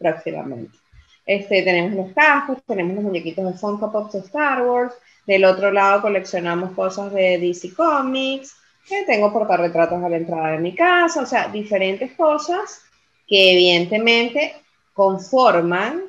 [0.03, 0.77] próximamente.
[1.25, 4.93] Este, tenemos los cascos, tenemos los muñequitos de Funko Pop de Star Wars.
[5.25, 8.55] Del otro lado coleccionamos cosas de DC Comics.
[8.91, 12.81] Eh, tengo portarretratos a la entrada de mi casa, o sea, diferentes cosas
[13.25, 14.55] que evidentemente
[14.93, 16.03] conforman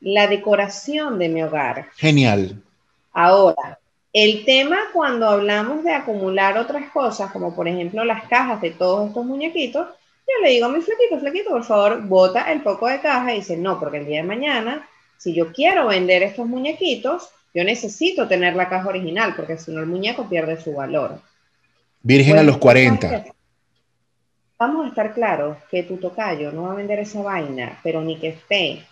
[0.00, 1.88] la decoración de mi hogar.
[1.96, 2.62] Genial.
[3.12, 3.78] Ahora,
[4.12, 9.08] el tema cuando hablamos de acumular otras cosas, como por ejemplo las cajas de todos
[9.08, 9.88] estos muñequitos,
[10.34, 13.38] Yo le digo a mi flaquito, flaquito, por favor, bota el poco de caja y
[13.38, 18.26] dice, no, porque el día de mañana, si yo quiero vender estos muñequitos, yo necesito
[18.28, 21.20] tener la caja original, porque si no el muñeco pierde su valor.
[22.02, 23.24] Virgen a los 40.
[24.58, 28.16] Vamos a estar claros que tu tocayo no va a vender esa vaina, pero ni
[28.18, 28.86] que esté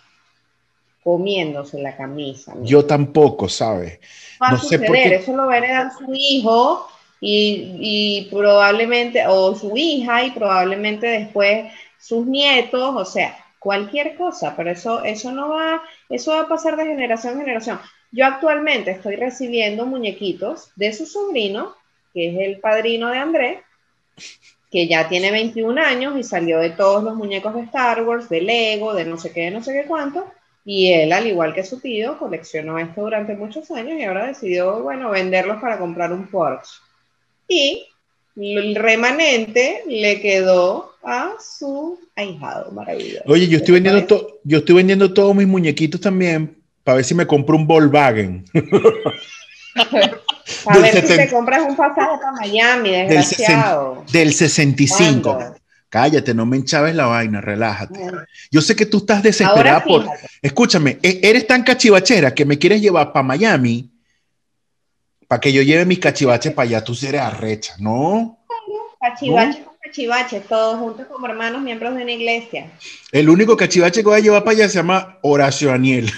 [1.03, 2.53] comiéndose la camisa.
[2.53, 2.65] mira.
[2.67, 3.99] Yo tampoco, ¿sabes?
[4.41, 6.87] va a no sé suceder, por qué- eso lo va a heredar su hijo
[7.21, 14.71] y, probablemente, o su hija y probablemente después sus nietos, o sea, cualquier cosa, pero
[14.71, 17.79] eso, eso no va, eso va a pasar de generación en generación.
[18.11, 21.75] Yo actualmente estoy recibiendo muñequitos de su sobrino,
[22.13, 23.59] que es el padrino de Andrés,
[24.71, 28.41] que ya tiene 21 años y salió de todos los muñecos de Star Wars, de
[28.41, 30.25] Lego, de no sé qué, de no sé qué cuánto,
[30.65, 34.81] y él, al igual que su tío, coleccionó esto durante muchos años y ahora decidió,
[34.81, 36.90] bueno, venderlos para comprar un Porsche.
[37.51, 43.23] Y el remanente le quedó a su ahijado, maravilloso.
[43.27, 46.97] Oye, yo estoy ¿Qué te vendiendo, to- yo estoy vendiendo todos mis muñequitos también para
[46.97, 48.45] ver si me compro un Volkswagen.
[50.65, 54.03] A del ver si 70 te compras un pasaje para Miami, Del, desgraciado.
[54.05, 55.21] sesen- del 65.
[55.35, 55.55] ¿Cuándo?
[55.89, 57.99] Cállate, no me enchaves la vaina, relájate.
[57.99, 60.05] Bueno, Yo sé que tú estás desesperada por...
[60.41, 63.89] Escúchame, e- eres tan cachivachera que me quieres llevar para Miami
[65.31, 66.83] para que yo lleve mis cachivaches para allá.
[66.83, 68.37] Tú eres arrecha, ¿no?
[68.99, 72.69] cachivaches con cachivaches, todos juntos como hermanos miembros de una iglesia.
[73.13, 76.11] El único cachivache que voy a llevar para allá se llama Horacio Daniel.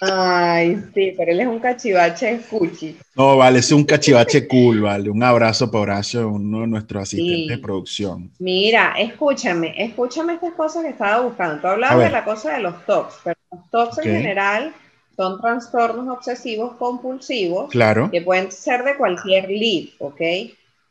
[0.00, 2.96] Ay, sí, pero él es un cachivache cuchi.
[3.14, 5.10] No, vale, es un cachivache cool, vale.
[5.10, 7.48] Un abrazo para Horacio, uno de nuestros asistentes Sí.
[7.48, 8.30] de producción.
[8.38, 11.60] Mira, escúchame, escúchame estas cosas que estaba buscando.
[11.60, 14.06] Tú hablabas de la cosa de los TOCs, pero los TOCs Ok.
[14.06, 14.74] en general
[15.18, 18.08] son trastornos obsesivos compulsivos Claro.
[18.08, 20.20] que pueden ser de cualquier lead, ¿ok?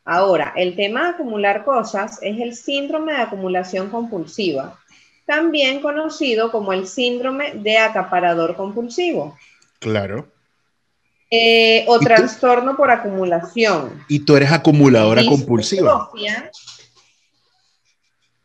[0.04, 4.78] Ahora, el tema de acumular cosas es el síndrome de acumulación compulsiva,
[5.24, 9.34] también conocido como el síndrome de acaparador compulsivo
[9.78, 10.28] Claro.
[11.30, 14.04] eh, o trastorno por acumulación.
[14.08, 16.10] Y tú eres acumuladora compulsiva.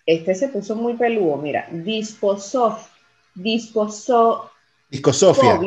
[0.06, 1.68] Este se puso muy peludo, mira.
[1.72, 2.88] Disposof,
[3.36, 4.53] disposofobia.
[4.94, 5.60] Discosofia.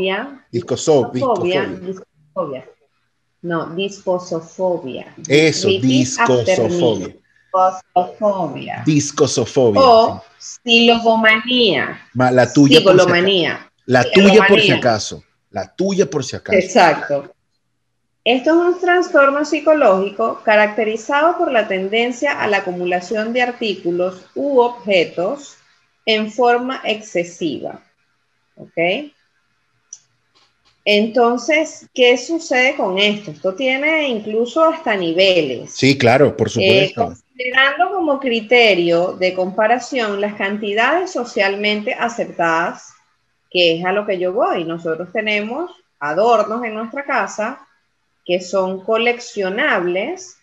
[0.52, 1.64] Discoso- Disfobia, discofobia.
[1.80, 2.64] disfobia.
[3.42, 5.14] No, disposofobia.
[5.28, 7.16] Eso, discosofobia.
[8.84, 9.80] Discosofobia.
[9.82, 12.00] O silogomanía.
[12.14, 12.78] Ma- La tuya.
[12.78, 13.70] Sigolomanía.
[13.86, 15.24] La tuya por si acaso.
[15.50, 16.58] La tuya por si acaso.
[16.58, 17.32] Exacto.
[18.24, 24.58] Esto es un trastorno psicológico caracterizado por la tendencia a la acumulación de artículos u
[24.60, 25.56] objetos
[26.04, 27.82] en forma excesiva.
[28.56, 29.12] ¿Ok?
[30.88, 33.33] Entonces, ¿qué sucede con esto?
[33.33, 35.72] Esto tiene incluso hasta niveles.
[35.75, 36.51] Sí, claro, por Eh,
[36.92, 37.05] supuesto.
[37.07, 42.92] considerando como criterio de comparación las cantidades socialmente aceptadas,
[43.51, 44.62] que es a lo que yo voy.
[44.64, 47.66] Nosotros tenemos adornos en nuestra casa
[48.25, 50.37] que son coleccionables,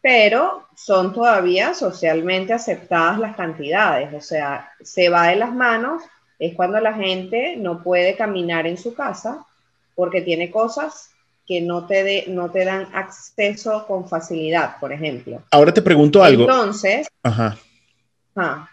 [0.00, 4.14] pero son todavía socialmente aceptadas las cantidades.
[4.14, 6.02] O sea, se va de las manos,
[6.38, 9.44] es cuando la gente no puede caminar en su casa
[10.00, 11.10] porque tiene cosas
[11.46, 15.42] que no te, de- no te dan acceso con facilidad, por ejemplo.
[15.50, 16.44] Ahora te pregunto algo.
[16.44, 17.58] Entonces, Ajá.
[18.34, 18.70] ajá,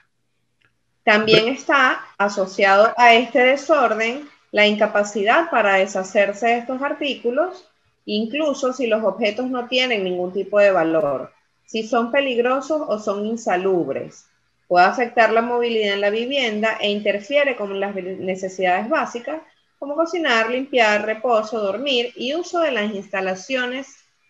[1.03, 7.67] también está asociado a este desorden la incapacidad para deshacerse de estos artículos,
[8.05, 11.33] incluso si los objetos no tienen ningún tipo de valor,
[11.65, 14.27] si son peligrosos o son insalubres.
[14.69, 19.41] Puede afectar la movilidad en la vivienda e interfiere con las necesidades básicas
[19.79, 23.87] como cocinar, limpiar, reposo, dormir y uso de las instalaciones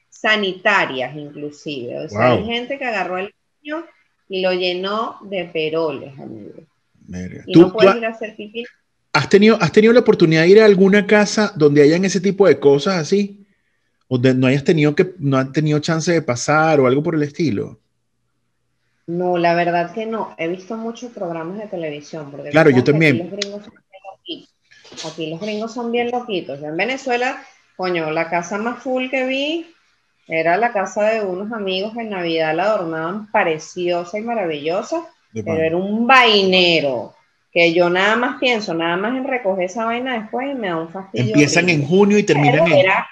[0.09, 2.05] sanitarias inclusive.
[2.05, 2.37] O sea, Wow.
[2.39, 3.85] hay gente que agarró el niño
[4.29, 6.53] y lo llenó de peroles, amigo.
[7.45, 8.65] Y ¿Tú, no puedes ir a hacer pipí.
[9.13, 12.45] has, tenido, has tenido la oportunidad de ir a alguna casa donde hayan ese tipo
[12.47, 13.45] de cosas así?
[14.09, 17.23] Donde no hayas tenido que, no han tenido chance de pasar o algo por el
[17.23, 17.79] estilo.
[19.05, 20.35] No, la verdad que no.
[20.37, 22.29] He visto muchos programas de televisión.
[22.29, 23.17] Porque Claro, yo también.
[23.19, 23.73] Los gringos son.
[25.05, 26.59] Aquí los gringos son bien loquitos.
[26.59, 27.43] Yo en Venezuela,
[27.75, 29.67] coño, la casa más full que vi
[30.27, 35.55] era la casa de unos amigos en Navidad la adornaban preciosa y maravillosa, De pero
[35.55, 35.65] pana.
[35.67, 37.13] era un vainero.
[37.51, 40.77] Que yo nada más pienso, nada más en recoger esa vaina después y me da
[40.77, 41.27] un fastidio.
[41.27, 41.81] Empiezan horrible.
[41.83, 42.73] en junio y terminan en...
[42.73, 43.07] era.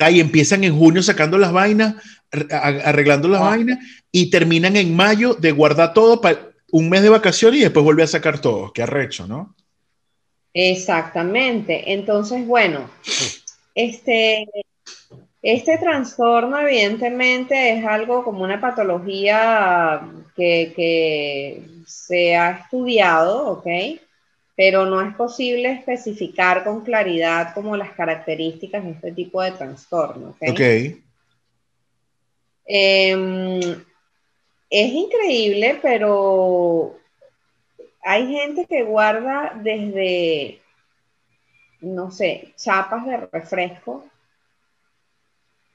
[0.00, 1.94] Ahí empiezan en junio sacando las vainas,
[2.50, 3.50] arreglando las Ah.
[3.50, 3.78] vainas
[4.10, 8.02] y terminan en mayo de guardar todo para un mes de vacaciones y después vuelve
[8.02, 8.72] a sacar todo.
[8.72, 9.54] Qué arrecho, ¿no?
[10.54, 11.92] Exactamente.
[11.92, 12.90] Entonces, bueno,
[13.74, 14.46] este,
[15.42, 20.00] Este trastorno evidentemente es algo como una patología
[20.36, 23.66] que, que se ha estudiado, ¿ok?
[24.54, 30.28] Pero no es posible especificar con claridad como las características de este tipo de trastorno,
[30.28, 30.50] ¿ok?
[30.50, 30.60] Ok.
[32.64, 33.60] Em,
[34.70, 37.00] es increíble, pero
[38.02, 40.60] hay gente que guarda desde,
[41.80, 44.04] no sé, chapas de refresco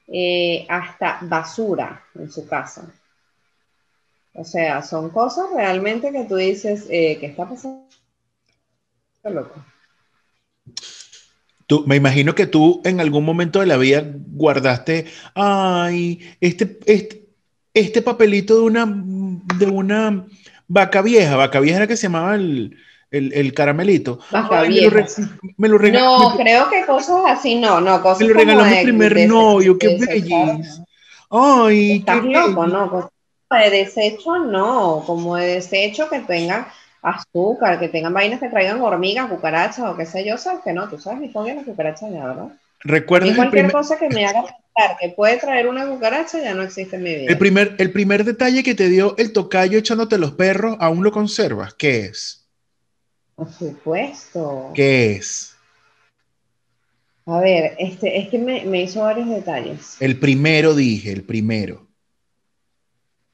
[0.06, 2.92] eh, hasta basura en su casa.
[4.34, 7.88] O sea, son cosas realmente que tú dices, eh, ¿qué está pasando?
[9.22, 9.64] Qué loco.
[11.66, 17.26] Tú, me imagino que tú en algún momento de la vida guardaste, ay, este, este,
[17.74, 20.26] este papelito de una, de una
[20.68, 22.76] vaca vieja, vaca vieja era que se llamaba el,
[23.10, 24.20] el, el caramelito.
[24.30, 25.28] Vaca Ay, me lo, re- vieja.
[25.56, 28.64] me lo regaló, No, me, creo que cosas así, no, no, cosas me lo regaló
[28.66, 30.80] mi primer de- novio, qué de- de- bellis.
[31.30, 32.66] Ay, Estás qué loco.
[32.66, 33.10] ¿no?
[33.50, 35.02] De desecho, no.
[35.06, 36.66] Como de desecho que tengan
[37.02, 40.88] azúcar, que tengan vainas que traigan hormigas, cucarachas o qué sé yo, sabes que no.
[40.88, 42.48] Tú sabes mi fobia las cucarachas ya, ¿verdad?
[42.84, 46.40] Y ¿Recuerdas el cualquier primer, cosa que me haga pensar que puede traer una cucaracha
[46.40, 47.32] ya no existe en mi vida.
[47.32, 51.10] el primer, el primer detalle que te dio el tocayo echándote los perros, aún lo
[51.10, 51.74] conservas?
[51.74, 52.48] ¿Qué es?
[53.34, 54.70] Por supuesto.
[54.74, 55.56] ¿Qué es?
[57.26, 59.96] A ver, este, es que me, me hizo varios detalles.
[60.00, 61.86] El primero dije, el primero.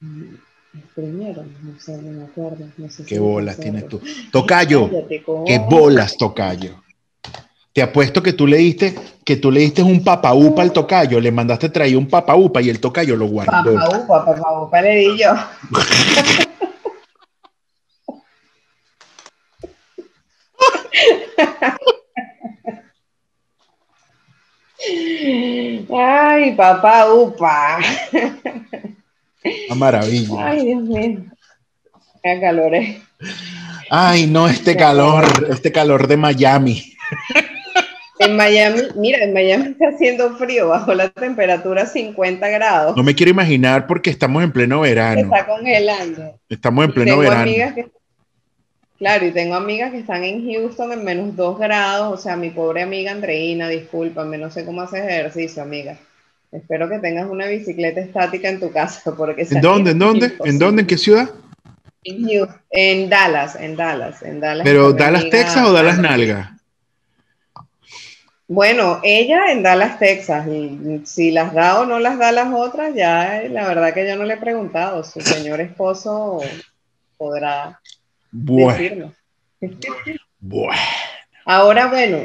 [0.01, 2.67] El primero, no sé, no me acuerdo.
[2.77, 4.01] No sé ¿Qué si bolas tienes tú?
[4.31, 6.83] Tocayo, qué bolas, tocayo.
[7.75, 11.29] Te apuesto que tú le diste, que tú le diste un papaupa al tocayo, le
[11.29, 13.75] mandaste traer un papaupa y el tocayo lo guardó.
[13.75, 15.35] Papá upa, papá upa le di yo.
[25.97, 27.79] Ay, papá upa.
[29.67, 30.47] Una maravilla.
[30.47, 31.25] Ay, Dios mío.
[32.23, 33.01] Qué calores.
[33.89, 36.95] Ay, no, este calor, este calor de Miami.
[38.17, 42.95] En Miami, mira, en Miami está haciendo frío, bajo la temperatura 50 grados.
[42.95, 45.21] No me quiero imaginar porque estamos en pleno verano.
[45.21, 46.39] está congelando.
[46.47, 47.41] Estamos en pleno tengo verano.
[47.41, 47.87] amigas que,
[48.97, 52.13] claro, y tengo amigas que están en Houston en menos 2 grados.
[52.13, 55.97] O sea, mi pobre amiga Andreina, discúlpame, no sé cómo haces ejercicio, amiga.
[56.53, 59.91] Espero que tengas una bicicleta estática en tu casa, porque ¿En dónde?
[59.91, 60.33] ¿En dónde?
[60.45, 60.81] ¿En dónde?
[60.83, 61.29] ¿En qué ciudad?
[62.05, 64.63] En, Houston, en Dallas, en Dallas, en Dallas.
[64.63, 65.99] ¿Pero Dallas, amiga Texas o Dallas.
[65.99, 66.54] Nalga?
[68.47, 72.93] Bueno, ella en Dallas, Texas, y si las da o no las da las otras,
[72.93, 75.03] ya eh, la verdad que yo no le he preguntado.
[75.03, 76.41] Su señor esposo
[77.17, 77.79] podrá
[78.31, 79.13] Bueno, decirnos.
[80.39, 80.79] bueno.
[81.45, 82.19] Ahora, bueno,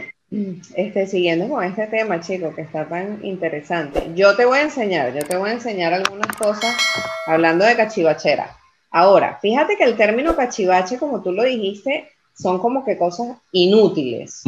[0.74, 5.14] este, siguiendo con este tema, chico, que está tan interesante, yo te voy a enseñar,
[5.14, 6.76] yo te voy a enseñar algunas cosas
[7.26, 8.56] hablando de cachivachera.
[8.90, 14.42] Ahora, fíjate que el término cachivache, como tú lo dijiste, son como que cosas inútiles.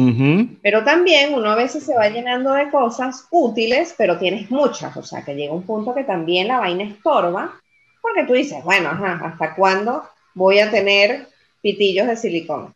[0.61, 4.95] Pero también uno a veces se va llenando de cosas útiles, pero tienes muchas.
[4.97, 7.59] O sea, que llega un punto que también la vaina estorba,
[8.01, 11.27] porque tú dices, bueno, ajá, ¿hasta cuándo voy a tener
[11.61, 12.73] pitillos de silicón?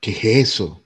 [0.00, 0.82] ¿Qué es eso?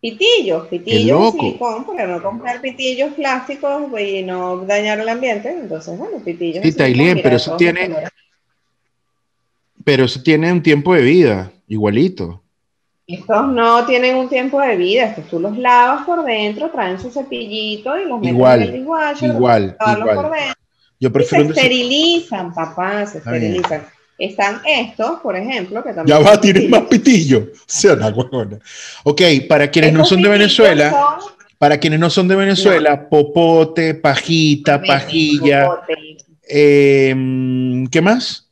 [0.00, 5.50] Pitillos, pitillos de silicón, para no comprar pitillos plásticos y no dañar el ambiente.
[5.50, 6.72] Entonces, bueno, pitillos Sí.
[6.72, 8.10] Tailén, mira, pero eso tiene- colores.
[9.88, 12.42] Pero eso tiene un tiempo de vida, igualito.
[13.06, 17.10] Estos no tienen un tiempo de vida, estos tú los lavas por dentro, traen su
[17.10, 20.14] cepillito y los metes Igual, en el dishwasher, igual, igual.
[20.14, 20.54] por dentro.
[21.00, 23.86] Yo Y se prefiero desa- esterilizan, papá, se esterilizan.
[24.18, 26.18] Están estos, por ejemplo, que también.
[26.18, 26.68] Ya va, pitillos.
[26.70, 27.38] más pitillo.
[27.54, 28.58] O sea, una huevona.
[29.04, 33.94] Ok, para quienes no son de Venezuela, son- para quienes no son de Venezuela, popote,
[33.94, 36.16] pajita, pajilla, Popote.
[36.46, 38.47] eh, ¿qué más?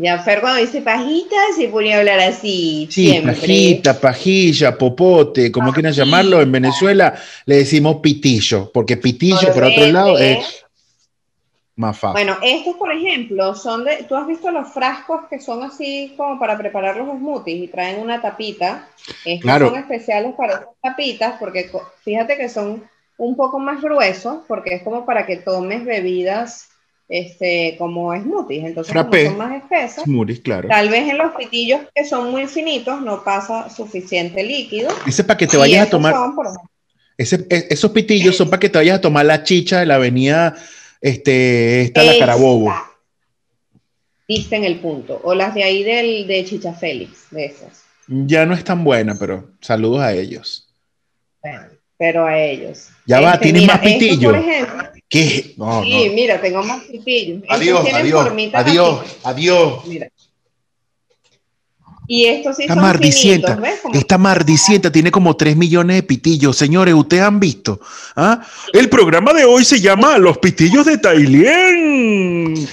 [0.00, 2.88] Ya Fer cuando dice pajita se pone a hablar así.
[2.90, 3.32] Sí, siempre.
[3.34, 6.04] pajita, pajilla, popote, como quieran Pajita.
[6.06, 10.64] llamarlo, en Venezuela le decimos pitillo, porque pitillo por otro Correcto, lado es
[11.76, 12.12] más fácil.
[12.26, 14.04] Bueno, estos, por ejemplo, son de.
[14.08, 18.00] ¿Tú has visto los frascos que son así como para preparar los smoothies y traen
[18.00, 18.88] una tapita?
[19.24, 19.68] Estos Claro.
[19.68, 21.70] son especiales para esas tapitas porque
[22.04, 22.82] fíjate que son
[23.18, 26.68] un poco más gruesos porque es como para que tomes bebidas
[27.10, 28.64] este, como smoothies.
[28.64, 30.04] Entonces, como son más espesas.
[30.04, 30.68] Smoothies, claro.
[30.68, 34.88] Tal vez en los pitillos que son muy finitos no pasa suficiente líquido.
[35.06, 36.34] Ese para que te vayas a tomar, son,
[37.18, 39.96] ese- e- esos pitillos son para que te vayas a tomar la chicha de la
[39.96, 40.54] avenida,
[41.00, 42.72] este, esta, la Carabobo.
[44.28, 45.20] Diste en el punto.
[45.24, 47.82] O las de ahí del, de Chicha Félix, de esas.
[48.06, 50.72] Ya no es tan buena, pero saludos a ellos.
[51.42, 51.62] Bueno,
[51.98, 52.90] pero a ellos.
[53.06, 54.30] Ya va, Este, ¿tienes mira, más estos, pitillo?
[54.30, 55.54] por ejemplo, ¿Qué?
[55.56, 56.14] No, sí, no.
[56.14, 57.42] mira, tengo más pitillos.
[57.48, 59.84] Adiós, adiós, adiós, adiós.
[59.84, 60.08] mira.
[62.06, 64.00] Y estos sí Esta son mardicienta, finitos, ¿ves?
[64.00, 66.56] Esta mardicienta tiene como 3 millones de pitillos.
[66.56, 67.80] Señores, ¿ustedes han visto?
[68.16, 68.40] ¿Ah?
[68.72, 72.68] El programa de hoy se llama Los Pitillos de Tailien.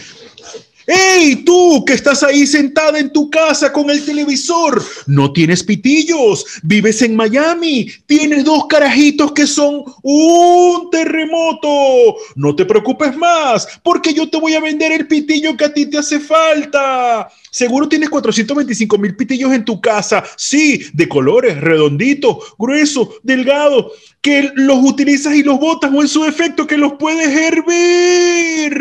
[0.89, 4.81] ¡Ey, tú que estás ahí sentada en tu casa con el televisor!
[5.05, 12.15] No tienes pitillos, vives en Miami, tienes dos carajitos que son un terremoto.
[12.35, 15.87] No te preocupes más, porque yo te voy a vender el pitillo que a ti
[15.87, 17.27] te hace falta.
[17.51, 23.87] Seguro tienes 425 mil pitillos en tu casa, sí, de colores, redonditos, gruesos, delgados,
[24.21, 28.77] que los utilizas y los botas o en su defecto que los puedes hervir.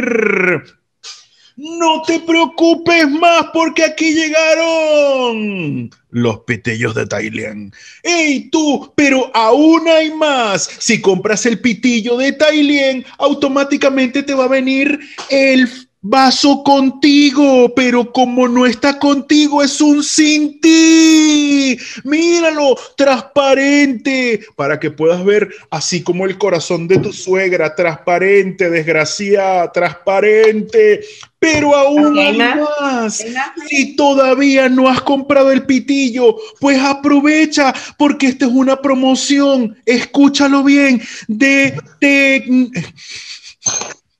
[1.57, 7.75] No te preocupes más porque aquí llegaron los pitillos de Thailand.
[8.03, 8.93] ¡Ey tú!
[8.95, 10.69] Pero aún hay más.
[10.79, 15.01] Si compras el pitillo de Thailand, automáticamente te va a venir
[15.31, 17.73] el vaso contigo.
[17.75, 21.77] Pero como no está contigo, es un sin ti.
[22.05, 29.71] Míralo, transparente, para que puedas ver así como el corazón de tu suegra, transparente, desgraciada,
[29.73, 31.01] transparente.
[31.39, 32.39] Pero aún hay
[32.81, 33.25] más.
[33.69, 40.65] Si todavía no has comprado el pitillo, pues aprovecha porque esta es una promoción, escúchalo
[40.65, 42.85] bien, de tec-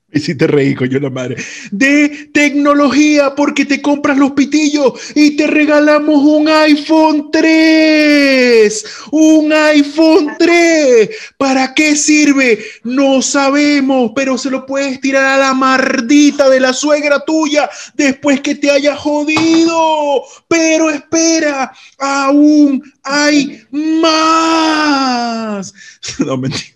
[0.09, 1.35] Y si te reí, coño la madre.
[1.69, 8.85] De tecnología, porque te compras los pitillos y te regalamos un iPhone 3.
[9.11, 11.09] Un iPhone 3.
[11.37, 12.63] ¿Para qué sirve?
[12.85, 18.39] No sabemos, pero se lo puedes tirar a la mardita de la suegra tuya después
[18.39, 20.23] que te haya jodido.
[20.47, 25.73] Pero espera, aún hay más.
[26.19, 26.75] No, mentira.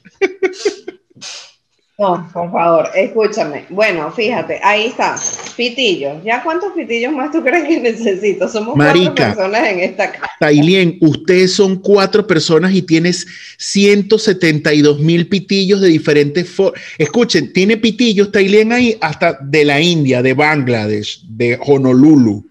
[2.02, 3.66] No, por favor, escúchame.
[3.70, 5.16] Bueno, fíjate, ahí está.
[5.56, 6.24] Pitillos.
[6.24, 8.50] ¿Ya cuántos pitillos más tú crees que necesito?
[8.50, 9.06] Somos Marica.
[9.06, 10.32] cuatro personas en esta casa.
[10.40, 13.28] Tailien, ustedes son cuatro personas y tienes
[13.60, 16.82] 172 mil pitillos de diferentes formas.
[16.98, 22.44] Escuchen, tiene pitillos Tailien ahí hasta de la India, de Bangladesh, de Honolulu.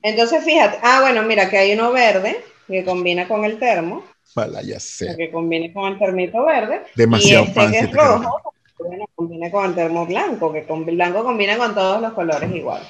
[0.00, 0.78] Entonces, fíjate.
[0.84, 2.36] Ah, bueno, mira que hay uno verde
[2.68, 4.04] que combina con el termo,
[4.46, 5.16] Vaya, ya sé.
[5.16, 6.82] que combina con el termito verde.
[6.94, 11.24] Demasiado y este que es rojo, bueno, combina con el termo blanco, que con blanco
[11.24, 12.82] combina con todos los colores igual.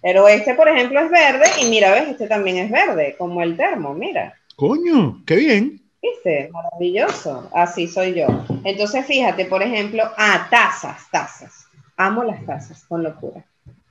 [0.00, 3.56] Pero este, por ejemplo, es verde y mira, ves, este también es verde, como el
[3.56, 4.34] termo, mira.
[4.54, 5.80] Coño, qué bien.
[6.00, 6.50] ¿Viste?
[6.52, 7.50] Maravilloso.
[7.54, 8.26] Así soy yo.
[8.62, 11.66] Entonces, fíjate, por ejemplo, ah, tazas, tazas.
[11.96, 13.44] Amo las tazas, con locura.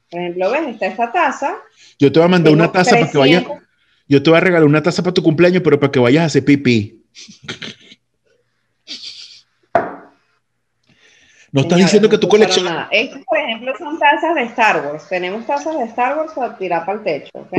[0.10, 0.68] Por ejemplo, ¿ves?
[0.68, 1.58] Está esta taza.
[1.98, 3.44] Yo te voy a mandar una taza para que vayas.
[4.08, 4.08] 300.
[4.08, 6.26] Yo te voy a regalar una taza para tu cumpleaños, pero para que vayas a
[6.26, 7.02] hacer pipí.
[11.52, 12.66] No estás Señores, diciendo que escucharon colección.
[12.66, 12.88] nada.
[12.92, 15.08] Estas, por ejemplo, son tazas de Star Wars.
[15.08, 17.54] Tenemos tazas de Star Wars para tirar para el techo, ¿ok?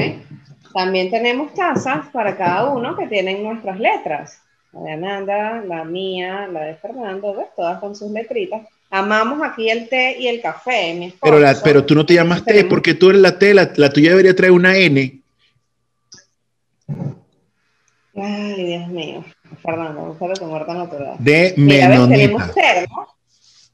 [0.74, 4.40] También tenemos tazas para cada uno que tienen nuestras letras.
[4.72, 7.46] La de Amanda, la mía, la de Fernando, ¿ves?
[7.54, 8.62] Todas con sus letritas.
[8.90, 11.20] Amamos aquí el té y el café, mi esposo.
[11.32, 13.70] Pero, la, pero tú no te llamas T Tenemos- porque tú eres la T, la,
[13.76, 15.20] la tuya debería traer una N.
[18.16, 19.24] Ay, Dios mío.
[19.62, 21.16] Fernando, búscalo tu muerte natural.
[21.18, 22.16] De Mira, ves, menonita.
[22.16, 23.08] tenemos termos.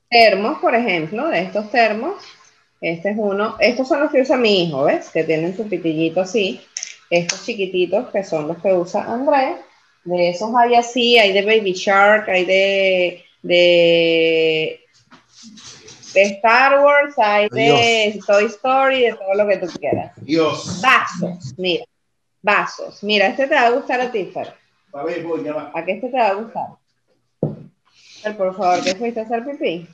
[0.08, 2.14] Termos, por ejemplo, de estos termos.
[2.80, 3.56] Este es uno.
[3.60, 5.10] Estos son los que usa mi hijo, ¿ves?
[5.10, 6.60] Que tienen su pitillito así.
[7.10, 9.56] Estos chiquititos que son los que usa Andrés.
[10.04, 14.80] De esos hay así, hay de Baby Shark, hay de, de,
[16.14, 20.12] de Star Wars, hay de Toy Story, de todo lo que tú quieras.
[20.22, 20.80] Dios.
[20.80, 21.84] Vasos, mira.
[22.42, 23.02] Vasos.
[23.02, 24.54] Mira, este te va a gustar a ti, Fer.
[24.92, 25.70] A ver, voy, ya va.
[25.74, 26.66] ¿A qué este te va a gustar?
[28.22, 29.86] Fer, por favor, ¿qué fuiste a hacer pipí?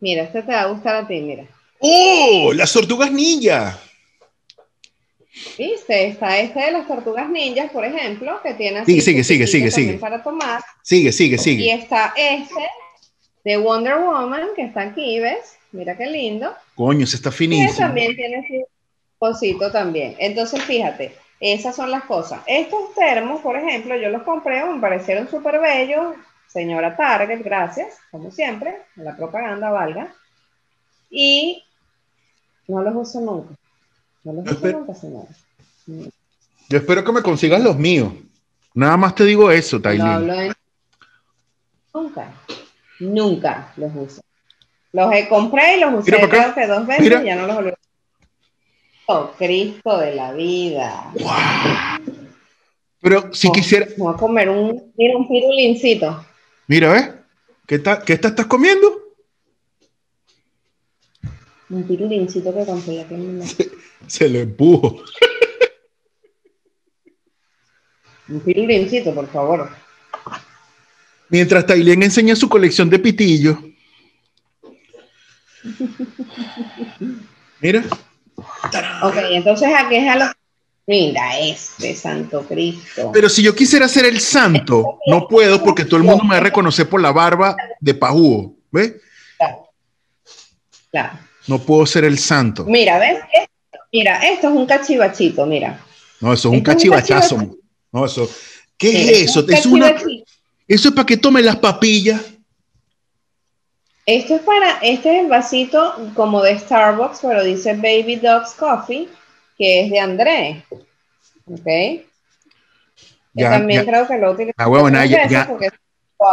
[0.00, 1.44] Mira, este te va a gustar a ti, mira.
[1.78, 2.52] ¡Oh!
[2.54, 3.78] Las tortugas ninja.
[5.56, 6.08] ¿Viste?
[6.08, 9.70] Está este de las tortugas ninjas, por ejemplo, que tiene así Sigue, sigue, sigue, sigue,
[9.70, 9.94] sigue.
[9.94, 10.62] para tomar.
[10.82, 12.60] Sigue, sigue, Y está este
[13.44, 15.56] de Wonder Woman, que está aquí, ¿ves?
[15.72, 16.52] Mira qué lindo.
[16.74, 17.78] Coño, se está Que finísimo.
[17.78, 18.46] también tiene
[19.72, 20.16] también.
[20.18, 22.40] Entonces, fíjate, esas son las cosas.
[22.46, 26.14] Estos termos, por ejemplo, yo los compré, me parecieron súper bellos.
[26.48, 30.12] Señora Target, gracias, como siempre, la propaganda valga.
[31.10, 31.64] Y
[32.68, 33.54] no los uso nunca.
[34.24, 35.28] No los uso nunca, señora.
[36.68, 38.12] Yo espero que me consigas los míos.
[38.74, 40.52] Nada más te digo eso, No de...
[41.94, 42.32] Nunca.
[43.00, 44.22] Nunca los uso.
[44.92, 46.54] Los he compré y los usé Mira para acá.
[46.54, 47.22] creo que dos veces Mira.
[47.22, 47.72] y ya no los volví.
[49.38, 51.12] Cristo de la vida.
[53.00, 53.86] Pero si quisiera.
[53.96, 56.24] Voy a comer un, mira, un pirulincito.
[56.66, 57.10] Mira, ¿ves?
[57.66, 59.02] ¿Qué, ta, ¿Qué estás comiendo?
[61.70, 63.70] Un pirulincito que compré aquí en se,
[64.06, 65.02] se lo empujo.
[68.28, 69.68] Un pirulincito, por favor.
[71.28, 73.58] Mientras Tailén enseña su colección de pitillos.
[77.60, 77.84] Mira.
[79.02, 80.28] Ok, entonces aquí es a los.
[80.86, 83.10] Mira, este Santo Cristo.
[83.12, 86.36] Pero si yo quisiera ser el santo, no puedo porque todo el mundo me va
[86.38, 88.56] a reconocer por la barba de pajúo.
[88.70, 88.94] ¿Ves?
[89.38, 89.68] Claro.
[90.90, 91.18] claro.
[91.46, 92.64] No puedo ser el santo.
[92.64, 93.20] Mira, ¿ves?
[93.92, 95.78] Mira, esto es un cachivachito, mira.
[96.20, 97.14] No, eso es un cachivachazo.
[97.14, 97.58] Es un cachivachazo.
[97.92, 98.30] No, eso.
[98.76, 99.46] ¿Qué es eso?
[99.48, 99.94] Es, una,
[100.66, 102.20] eso es para que tome las papillas.
[104.04, 109.08] Esto es para, este es el vasito como de Starbucks, pero dice Baby Dogs Coffee,
[109.56, 110.64] que es de André.
[111.46, 112.02] ¿Ok?
[113.34, 114.54] Yo también creo que lo utilizamos.
[114.58, 115.70] Ah, bueno, ya, ya, porque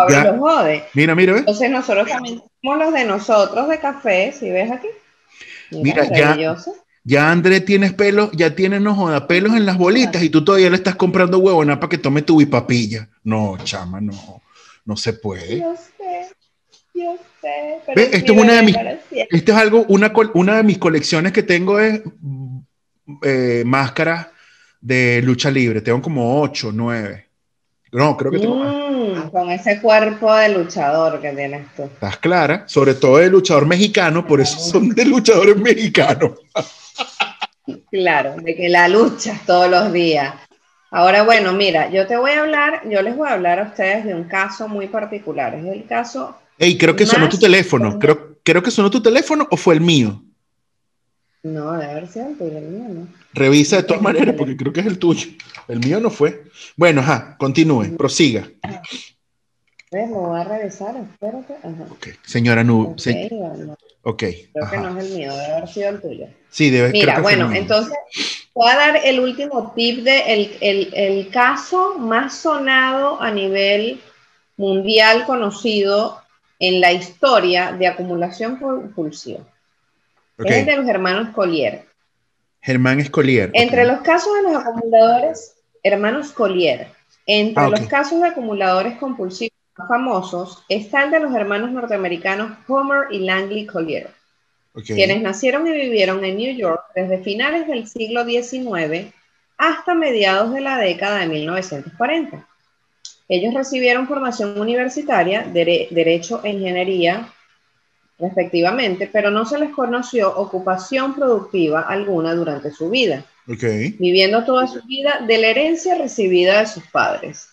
[0.10, 0.24] ya.
[0.24, 0.84] Lo jode.
[0.94, 1.42] Mira, mira, ¿ves?
[1.42, 4.88] Entonces nosotros también tenemos los de nosotros de café, si ves aquí.
[5.72, 6.56] Mira, mira ya,
[7.04, 10.70] ya André tienes pelo, ya tienes no joda, pelos en las bolitas y tú todavía
[10.70, 13.08] le estás comprando huevona para que tome tu bipapilla.
[13.24, 14.42] No, chama, no,
[14.86, 15.60] no se puede.
[15.60, 16.30] Yo sé,
[16.94, 17.80] yo sé.
[17.86, 18.78] Pero Esto es una de mis,
[19.12, 22.02] esto es algo, una, una de mis colecciones que tengo es
[23.24, 24.28] eh, máscaras
[24.82, 25.82] de lucha libre.
[25.82, 27.28] Tengo como ocho, nueve.
[27.92, 31.84] No, creo que tengo mm, Con ese cuerpo de luchador que tienes tú.
[31.84, 36.34] Estás clara, sobre todo de luchador mexicano, por eso son de luchadores mexicanos.
[37.92, 40.34] Claro, de que la luchas todos los días.
[40.92, 44.06] Ahora, bueno, mira, yo te voy a hablar, yo les voy a hablar a ustedes
[44.06, 45.54] de un caso muy particular.
[45.56, 46.38] Es el caso.
[46.60, 47.98] Ey, creo que sonó tu teléfono.
[47.98, 50.22] Creo, creo que sonó tu teléfono o fue el mío.
[51.42, 53.08] No, debe haber sido el tuyo, el mío no.
[53.34, 55.30] Revisa de todas maneras, porque creo que es el tuyo.
[55.70, 56.44] El mío no fue.
[56.76, 58.50] Bueno, ajá, continúe, prosiga.
[59.92, 61.54] Lo voy a revisar, espérate.
[61.64, 61.86] Ajá.
[61.92, 62.14] Okay.
[62.26, 62.90] Señora Nub.
[62.90, 63.30] Ok, se...
[63.32, 63.78] bueno.
[64.04, 64.50] okay.
[64.52, 64.76] Creo ajá.
[64.76, 66.28] que no es el mío, debe haber sido el tuyo.
[66.50, 67.98] Sí, debe Mira, creo que bueno, entonces
[68.54, 74.02] voy a dar el último tip de el, el, el caso más sonado a nivel
[74.58, 76.22] mundial conocido
[76.60, 79.40] en la historia de acumulación compulsiva.
[80.38, 80.60] Okay.
[80.60, 81.86] Es de los hermanos Collier.
[82.62, 83.52] Germán Escolier.
[83.54, 83.96] Entre okay.
[83.96, 86.88] los casos de los acumuladores, hermanos Collier,
[87.26, 92.58] entre Ah, los casos de acumuladores compulsivos más famosos está el de los hermanos norteamericanos
[92.68, 94.10] Homer y Langley Collier,
[94.72, 94.96] Okay.
[94.96, 99.12] quienes nacieron y vivieron en New York desde finales del siglo XIX
[99.58, 102.48] hasta mediados de la década de 1940.
[103.30, 107.32] Ellos recibieron formación universitaria, dere- derecho e ingeniería,
[108.18, 113.64] respectivamente, pero no se les conoció ocupación productiva alguna durante su vida, Ok.
[114.00, 117.48] viviendo toda su vida de la herencia recibida de sus padres.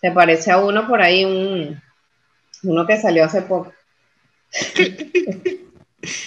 [0.00, 1.80] Se parece a uno por ahí, un,
[2.64, 3.72] uno que salió hace poco.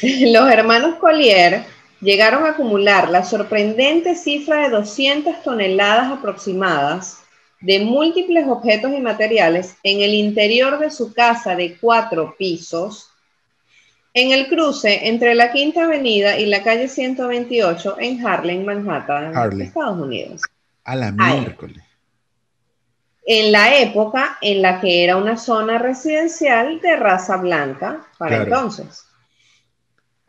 [0.01, 1.63] Los hermanos Collier
[2.01, 7.18] llegaron a acumular la sorprendente cifra de 200 toneladas aproximadas
[7.61, 13.09] de múltiples objetos y materiales en el interior de su casa de cuatro pisos,
[14.13, 19.67] en el cruce entre la Quinta Avenida y la calle 128 en Harlem, Manhattan, Harlem.
[19.67, 20.41] Estados Unidos.
[20.83, 21.83] A la miércoles.
[23.25, 28.43] En la época en la que era una zona residencial de raza blanca para Claro.
[28.45, 29.08] entonces.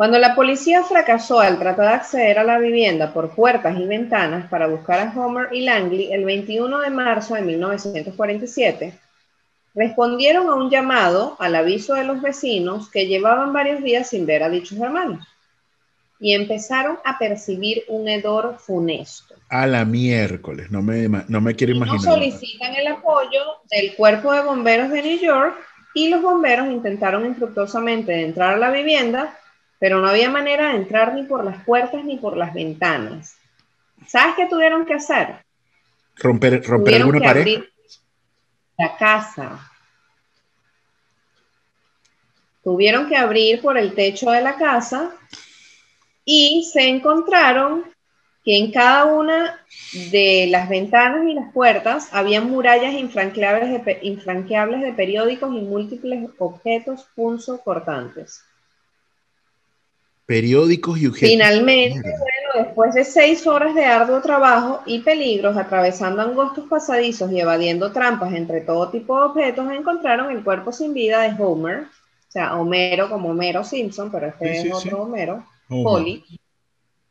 [0.01, 4.49] Cuando la policía fracasó al tratar de acceder a la vivienda por puertas y ventanas
[4.49, 8.99] para buscar a Homer y Langley el 21 de marzo de 1947,
[9.75, 14.43] respondieron a un llamado al aviso de los vecinos que llevaban varios días sin ver
[14.43, 15.29] a dichos hermanos
[16.19, 19.35] y empezaron a percibir un hedor funesto.
[19.51, 20.71] A la miércoles.
[20.71, 22.15] No me, no me quiero No imaginar.
[22.15, 25.57] solicitan el apoyo del cuerpo de bomberos de New York
[25.93, 29.37] y los bomberos intentaron infructuosamente entrar a la vivienda,
[29.81, 33.37] pero no había manera de entrar ni por las puertas ni por las ventanas.
[34.07, 35.45] ¿Sabes qué tuvieron que hacer?
[36.17, 37.41] Romper, romper Tuvieron alguna pared.
[37.41, 37.73] abrir
[38.79, 39.71] la casa.
[42.63, 45.13] Tuvieron que abrir por el techo de la casa
[46.25, 47.85] y se encontraron
[48.45, 49.61] que en cada una
[50.11, 55.61] de las ventanas y las puertas había murallas infranqueables de, pe- infranqueables de periódicos y
[55.61, 58.43] múltiples objetos punzo cortantes.
[60.31, 61.29] Periódicos y objetos.
[61.29, 67.41] Finalmente, bueno, después de seis horas de arduo trabajo y peligros, atravesando angostos pasadizos y
[67.41, 72.31] evadiendo trampas entre todo tipo de objetos, encontraron el cuerpo sin vida de Homer, o
[72.31, 74.87] sea, Homero como Homero Simpson, pero este Sí, es sí.
[74.89, 76.25] otro Homero, Polly,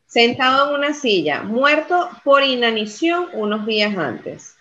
[0.05, 4.55] sentado en una silla, muerto por inanición unos días antes.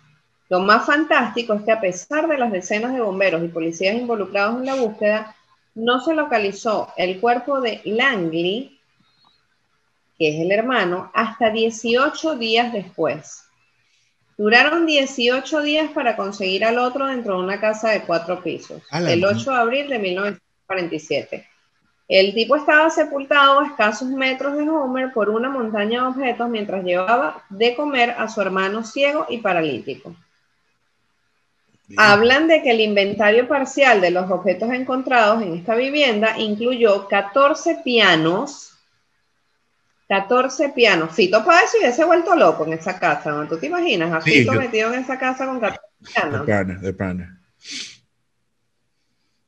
[0.49, 4.57] Lo más fantástico es que a pesar de las decenas de bomberos y policías involucrados
[4.57, 5.37] en la búsqueda,
[5.79, 8.79] no se localizó el cuerpo de Langley,
[10.19, 13.45] que es el hermano, hasta 18 días después.
[14.37, 19.25] Duraron 18 días para conseguir al otro dentro de una casa de cuatro pisos, el
[19.25, 21.47] 8 de abril de 1947.
[22.09, 26.83] El tipo estaba sepultado a escasos metros de Homer por una montaña de objetos mientras
[26.83, 30.15] llevaba de comer a su hermano ciego y paralítico.
[31.97, 37.81] Hablan de que el inventario parcial de los objetos encontrados en esta vivienda incluyó 14
[37.83, 38.75] pianos,
[40.09, 41.15] 14 pianos.
[41.15, 43.49] Fito Páez se hubiese vuelto loco en esa casa, ¿no?
[43.49, 45.81] ¿Tú te imaginas a Fito metido en esa casa con 14
[46.13, 46.47] pianos?
[46.47, 47.41] De pana, de pana.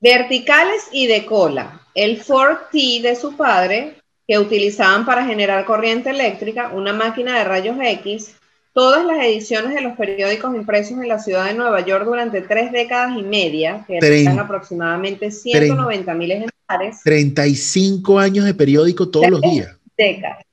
[0.01, 1.82] Verticales y de cola.
[1.95, 7.45] El Ford T de su padre, que utilizaban para generar corriente eléctrica, una máquina de
[7.45, 8.34] rayos X,
[8.80, 12.72] todas las ediciones de los periódicos impresos en la ciudad de Nueva York durante tres
[12.72, 17.02] décadas y media, que eran aproximadamente 190 mil ejemplares.
[17.04, 19.76] 35 años de periódico todos los días.
[19.98, 20.46] Décadas.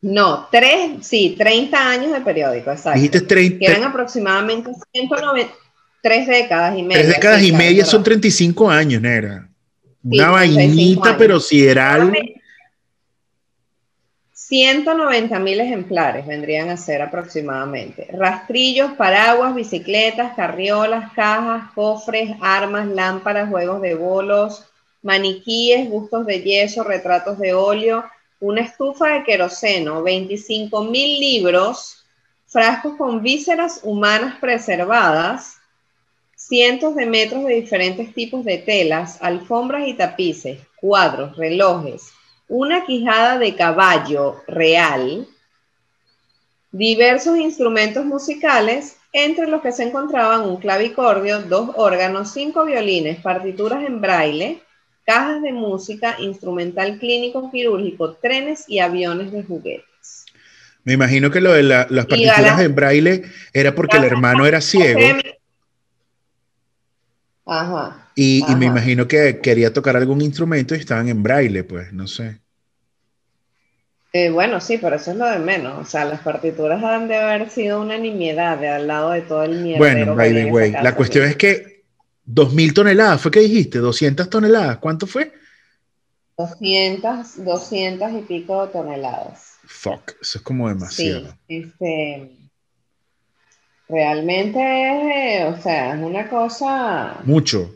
[0.00, 2.98] No, tres, sí, 30 años de periódico, exacto.
[2.98, 3.58] Dijiste 30.
[3.58, 5.52] Que eran aproximadamente 190,
[6.02, 7.02] tres décadas y media.
[7.02, 9.50] Tres décadas y media son 35 años, Nera.
[10.02, 12.14] Una vainita, pero si era algo.
[14.54, 18.06] 190 mil ejemplares vendrían a ser aproximadamente.
[18.12, 24.64] Rastrillos, paraguas, bicicletas, carriolas, cajas, cofres, armas, lámparas, juegos de bolos,
[25.02, 28.04] maniquíes, bustos de yeso, retratos de óleo,
[28.38, 32.04] una estufa de queroseno, 25 mil libros,
[32.46, 35.56] frascos con vísceras humanas preservadas,
[36.36, 42.12] cientos de metros de diferentes tipos de telas, alfombras y tapices, cuadros, relojes,
[42.54, 45.26] una quijada de caballo real,
[46.70, 53.82] diversos instrumentos musicales, entre los que se encontraban un clavicordio, dos órganos, cinco violines, partituras
[53.84, 54.62] en braille,
[55.04, 60.24] cajas de música, instrumental clínico quirúrgico, trenes y aviones de juguetes.
[60.84, 65.00] Me imagino que lo de las partituras en braille era porque el hermano era ciego.
[67.46, 68.10] Ajá.
[68.14, 72.43] Y, me imagino que quería tocar algún instrumento y estaban en braille, pues, no sé.
[74.16, 75.76] Eh, bueno, sí, pero eso es lo de menos.
[75.76, 79.42] O sea, las partituras han de haber sido una nimiedad de al lado de todo
[79.42, 79.78] el miedo.
[79.78, 81.82] Bueno, by the way, la cuestión es que
[82.24, 83.80] 2.000 toneladas, ¿fue que dijiste?
[83.80, 84.78] ¿200 toneladas?
[84.78, 85.32] ¿Cuánto fue?
[86.38, 89.54] 200, 200 y pico toneladas.
[89.64, 91.36] Fuck, eso es como demasiado.
[91.48, 92.30] Sí, este,
[93.88, 97.18] realmente, o sea, es una cosa...
[97.24, 97.74] Mucho.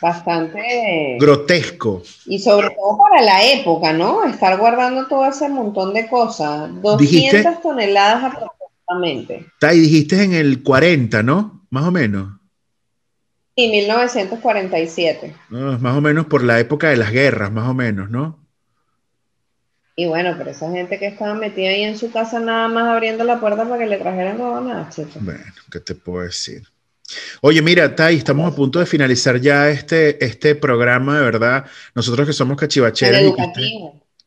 [0.00, 1.16] Bastante...
[1.20, 2.02] Grotesco.
[2.26, 4.24] Y sobre todo para la época, ¿no?
[4.24, 6.70] Estar guardando todo ese montón de cosas.
[6.80, 9.46] 200 toneladas aproximadamente.
[9.72, 11.66] Y dijiste en el 40, ¿no?
[11.70, 12.38] Más o menos.
[13.54, 15.34] Y 1947.
[15.50, 18.38] más o menos por la época de las guerras, más o menos, ¿no?
[19.96, 23.24] Y bueno, pero esa gente que estaba metida ahí en su casa nada más abriendo
[23.24, 24.88] la puerta para que le trajeran nada,
[25.20, 26.62] Bueno, ¿qué te puedo decir?
[27.40, 31.64] Oye, mira, Tai, estamos a punto de finalizar ya este, este programa, de verdad.
[31.94, 33.34] Nosotros que somos cachivacheros.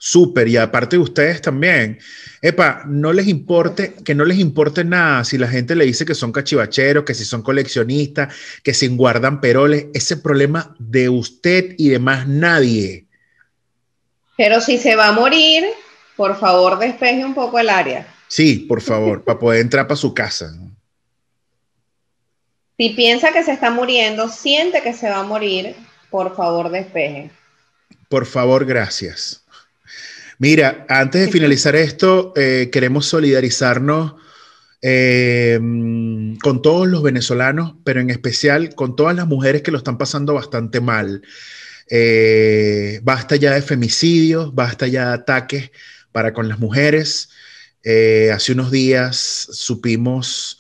[0.04, 2.00] Súper, y aparte de ustedes también.
[2.42, 6.16] Epa, no les importe, que no les importe nada si la gente le dice que
[6.16, 9.86] son cachivacheros, que si son coleccionistas, que si guardan peroles.
[9.94, 13.06] Ese problema de usted y de más nadie.
[14.38, 15.66] Pero si se va a morir,
[16.16, 18.08] por favor despeje un poco el área.
[18.28, 20.52] Sí, por favor, para poder entrar para su casa.
[22.82, 25.76] Si piensa que se está muriendo, siente que se va a morir,
[26.10, 27.30] por favor despeje.
[28.10, 29.44] Por favor, gracias.
[30.40, 34.16] Mira, antes de finalizar esto, eh, queremos solidarizarnos
[34.82, 35.60] eh,
[36.42, 40.34] con todos los venezolanos, pero en especial con todas las mujeres que lo están pasando
[40.34, 41.22] bastante mal.
[41.88, 45.72] Eh, basta ya de femicidios, basta ya de ataques
[46.12, 47.30] para con las mujeres.
[47.84, 49.18] Hace unos días
[49.52, 50.58] supimos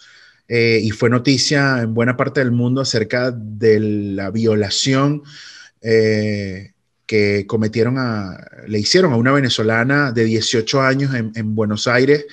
[0.54, 5.24] eh, y fue noticia en buena parte del mundo acerca de la violación
[5.80, 8.38] que cometieron a,
[8.68, 12.26] le hicieron a una venezolana de 18 años en, Buenos Aires.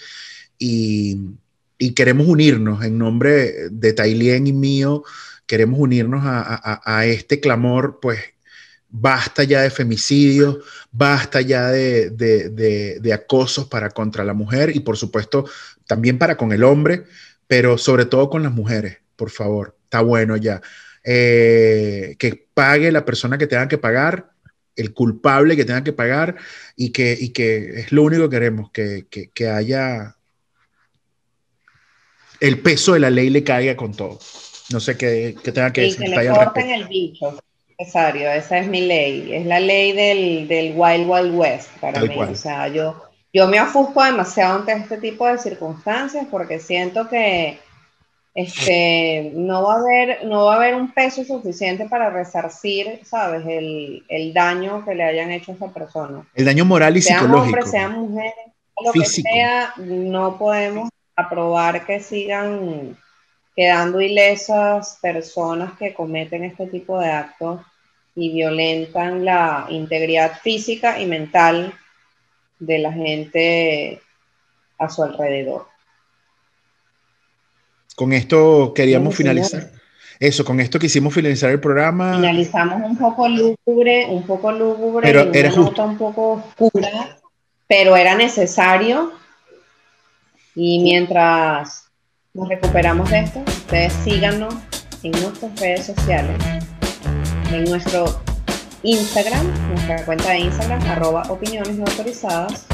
[0.59, 1.37] Y,
[1.95, 5.05] queremos unirnos en nombre de Tailien y mío,
[5.47, 8.19] queremos unirnos a, a este clamor, pues
[8.89, 10.59] basta ya de femicidios,
[10.91, 15.49] basta ya de, acosos para contra la mujer y por supuesto
[15.87, 17.05] también para con el hombre,
[17.49, 20.63] pero sobre todo con las mujeres, por favor, está bueno ya.
[21.03, 24.31] Eh, que pague la persona que tenga que pagar
[24.79, 26.37] el culpable que tenga que pagar
[26.77, 30.17] y que, y que es lo único que queremos, que, que, haya
[32.41, 34.21] el peso de la ley le caiga con todo.
[34.71, 35.99] No sé qué, tenga que decir.
[35.99, 37.39] Que le corten el bicho,
[37.77, 38.31] necesario.
[38.31, 39.35] Esa es mi ley.
[39.35, 42.15] Es la ley del, del Wild Wild West para mí.
[42.17, 47.59] O sea, yo, yo me ofusco demasiado ante este tipo de circunstancias porque siento que
[48.35, 53.45] este, no, va a haber, no va a haber un peso suficiente para resarcir, ¿sabes?
[53.47, 56.25] El, el daño que le hayan hecho a esa persona.
[56.35, 57.57] El daño moral y sean psicológico.
[57.57, 58.35] Hombres, sean mujeres,
[58.85, 62.97] lo que sea, no podemos aprobar que sigan
[63.57, 67.61] quedando ilesas personas que cometen este tipo de actos
[68.15, 71.75] y violentan la integridad física y mental
[72.59, 74.01] de la gente
[74.79, 75.67] a su alrededor.
[77.97, 79.73] Con esto queríamos finalizar.
[80.21, 82.15] Eso, con esto quisimos finalizar el programa.
[82.17, 87.19] Finalizamos un poco lúgubre, un poco lúgubre, pero era nota un poco oscura,
[87.69, 89.13] pero era necesario.
[90.57, 91.89] Y mientras
[92.35, 94.55] nos recuperamos de esto, ustedes síganos
[95.05, 96.37] en nuestras redes sociales,
[97.53, 98.21] en nuestro
[98.83, 102.67] Instagram, nuestra cuenta de Instagram, arroba opiniones no autorizadas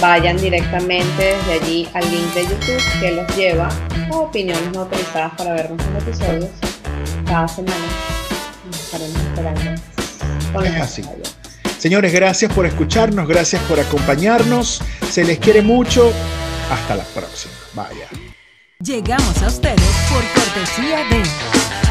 [0.00, 3.68] vayan directamente desde allí al link de YouTube que los lleva
[4.10, 6.50] a opiniones no autorizadas para ver nuestros episodios
[7.26, 7.76] cada semana.
[8.66, 10.64] Nos estaremos esperando.
[10.64, 11.02] es así.
[11.78, 14.82] Señores, gracias por escucharnos, gracias por acompañarnos.
[15.10, 16.12] Se les quiere mucho.
[16.70, 17.54] Hasta la próxima.
[17.74, 18.08] Vaya.
[18.80, 21.87] Llegamos a ustedes por cortesía de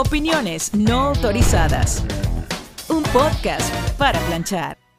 [0.00, 2.02] Opiniones no autorizadas.
[2.88, 4.89] Un podcast para planchar.